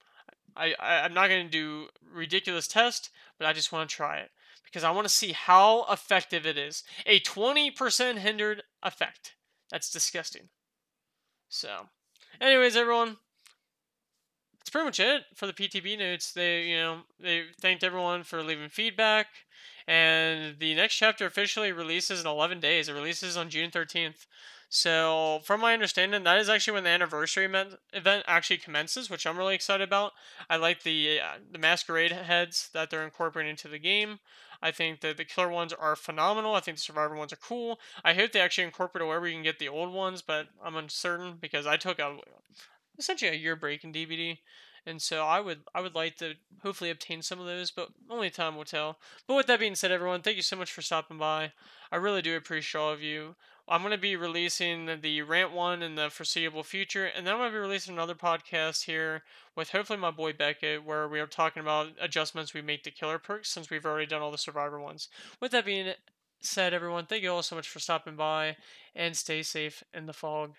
I, 0.57 0.75
I 0.81 1.07
am 1.07 1.15
not 1.15 1.29
gonna 1.29 1.49
do 1.49 1.89
ridiculous 2.13 2.67
test, 2.67 3.11
but 3.39 3.47
I 3.47 3.53
just 3.53 3.71
want 3.71 3.89
to 3.89 3.95
try 3.95 4.19
it 4.19 4.31
because 4.65 4.85
I 4.85 4.91
want 4.91 5.07
to 5.07 5.15
see 5.15 5.33
how 5.33 5.87
effective 5.91 6.45
it 6.45 6.59
is. 6.59 6.85
A 7.07 7.21
20% 7.21 8.19
hindered 8.19 8.63
effect. 8.83 9.35
That's 9.71 9.91
disgusting. 9.91 10.49
So, 11.49 11.89
anyways, 12.41 12.77
everyone, 12.77 13.17
that's 14.69 14.73
pretty 14.73 14.85
much 14.85 15.01
it 15.01 15.25
for 15.35 15.47
the 15.47 15.53
PTB 15.55 15.99
notes. 15.99 16.33
They, 16.33 16.65
you 16.65 16.77
know, 16.77 16.99
they 17.19 17.45
thanked 17.59 17.83
everyone 17.83 18.23
for 18.23 18.43
leaving 18.43 18.69
feedback, 18.69 19.29
and 19.87 20.59
the 20.59 20.75
next 20.75 20.97
chapter 20.97 21.25
officially 21.25 21.73
releases 21.73 22.21
in 22.21 22.27
11 22.27 22.61
days. 22.61 22.89
It 22.89 22.93
releases 22.93 23.37
on 23.37 23.49
June 23.49 23.71
13th. 23.71 24.27
So, 24.69 25.41
from 25.45 25.63
my 25.63 25.73
understanding, 25.73 26.23
that 26.25 26.39
is 26.39 26.51
actually 26.51 26.75
when 26.75 26.85
the 26.85 26.91
anniversary 26.91 27.47
event, 27.47 28.25
actually 28.27 28.59
commences, 28.59 29.09
which 29.09 29.27
I'm 29.27 29.39
really 29.39 29.55
excited 29.55 29.89
about. 29.89 30.13
I 30.51 30.57
like 30.57 30.83
the 30.83 31.21
uh, 31.21 31.39
the 31.51 31.59
masquerade 31.59 32.13
heads 32.13 32.69
that 32.75 32.91
they're 32.91 33.05
incorporating 33.05 33.49
into 33.49 33.69
the 33.69 33.79
game. 33.79 34.19
I 34.61 34.71
think 34.71 35.01
that 35.01 35.17
the 35.17 35.25
killer 35.25 35.49
ones 35.49 35.73
are 35.73 35.97
phenomenal. 35.97 36.55
I 36.55 36.61
think 36.61 36.77
the 36.77 36.83
survivor 36.83 37.15
ones 37.15 37.33
are 37.33 37.37
cool. 37.37 37.79
I 38.05 38.13
hope 38.13 38.33
they 38.33 38.41
actually 38.41 38.65
incorporate 38.65 39.07
wherever 39.07 39.27
you 39.27 39.35
can 39.35 39.43
get 39.43 39.59
the 39.61 39.71
old 39.71 39.95
ones, 39.95 40.21
but 40.21 40.49
I'm 40.63 40.77
uncertain 40.77 41.39
because 41.41 41.67
I 41.67 41.79
took 41.79 41.99
a 41.99 42.19
essentially 42.99 43.31
a 43.31 43.35
year 43.35 43.57
break 43.57 43.85
in 43.85 43.93
DBD. 43.93 44.39
and 44.87 45.03
so 45.03 45.25
I 45.25 45.41
would 45.41 45.61
I 45.75 45.81
would 45.81 45.95
like 45.95 46.17
to 46.19 46.35
hopefully 46.63 46.91
obtain 46.91 47.23
some 47.23 47.41
of 47.41 47.47
those, 47.47 47.71
but 47.71 47.91
only 48.11 48.31
time 48.31 48.57
will 48.57 48.65
tell. 48.65 48.99
But 49.27 49.35
with 49.35 49.47
that 49.49 49.61
being 49.61 49.75
said, 49.75 49.93
everyone, 49.93 50.23
thank 50.23 50.37
you 50.37 50.43
so 50.43 50.57
much 50.57 50.73
for 50.73 50.83
stopping 50.83 51.19
by. 51.19 51.53
I 51.93 51.97
really 51.97 52.23
do 52.23 52.37
appreciate 52.37 52.81
all 52.81 52.93
of 52.93 53.03
you. 53.03 53.37
I'm 53.71 53.83
going 53.83 53.93
to 53.93 53.99
be 53.99 54.17
releasing 54.17 55.01
the 55.03 55.21
rant 55.23 55.53
one 55.53 55.83
in 55.83 55.95
the 55.95 56.09
foreseeable 56.09 56.63
future, 56.63 57.05
and 57.05 57.27
then 57.27 57.35
I'm 57.35 57.41
going 57.41 57.51
to 57.51 57.57
be 57.57 57.61
releasing 57.61 57.93
another 57.93 58.15
podcast 58.15 58.85
here 58.85 59.25
with 59.55 59.71
hopefully 59.71 59.99
my 59.99 60.11
boy 60.11 60.33
Beckett, 60.33 60.85
where 60.85 61.07
we 61.07 61.21
are 61.21 61.27
talking 61.27 61.61
about 61.61 61.89
adjustments 62.01 62.55
we 62.55 62.63
make 62.63 62.83
to 62.85 62.91
killer 62.91 63.19
perks 63.19 63.51
since 63.51 63.69
we've 63.69 63.85
already 63.85 64.07
done 64.07 64.23
all 64.23 64.31
the 64.31 64.39
survivor 64.39 64.81
ones. 64.81 65.09
With 65.39 65.53
that 65.53 65.67
being 65.67 65.93
said, 66.41 66.73
everyone, 66.73 67.05
thank 67.05 67.23
you 67.23 67.31
all 67.31 67.43
so 67.43 67.57
much 67.57 67.69
for 67.69 67.79
stopping 67.79 68.17
by, 68.17 68.57
and 68.95 69.15
stay 69.15 69.43
safe 69.43 69.85
in 69.93 70.07
the 70.07 70.15
fog. 70.15 70.55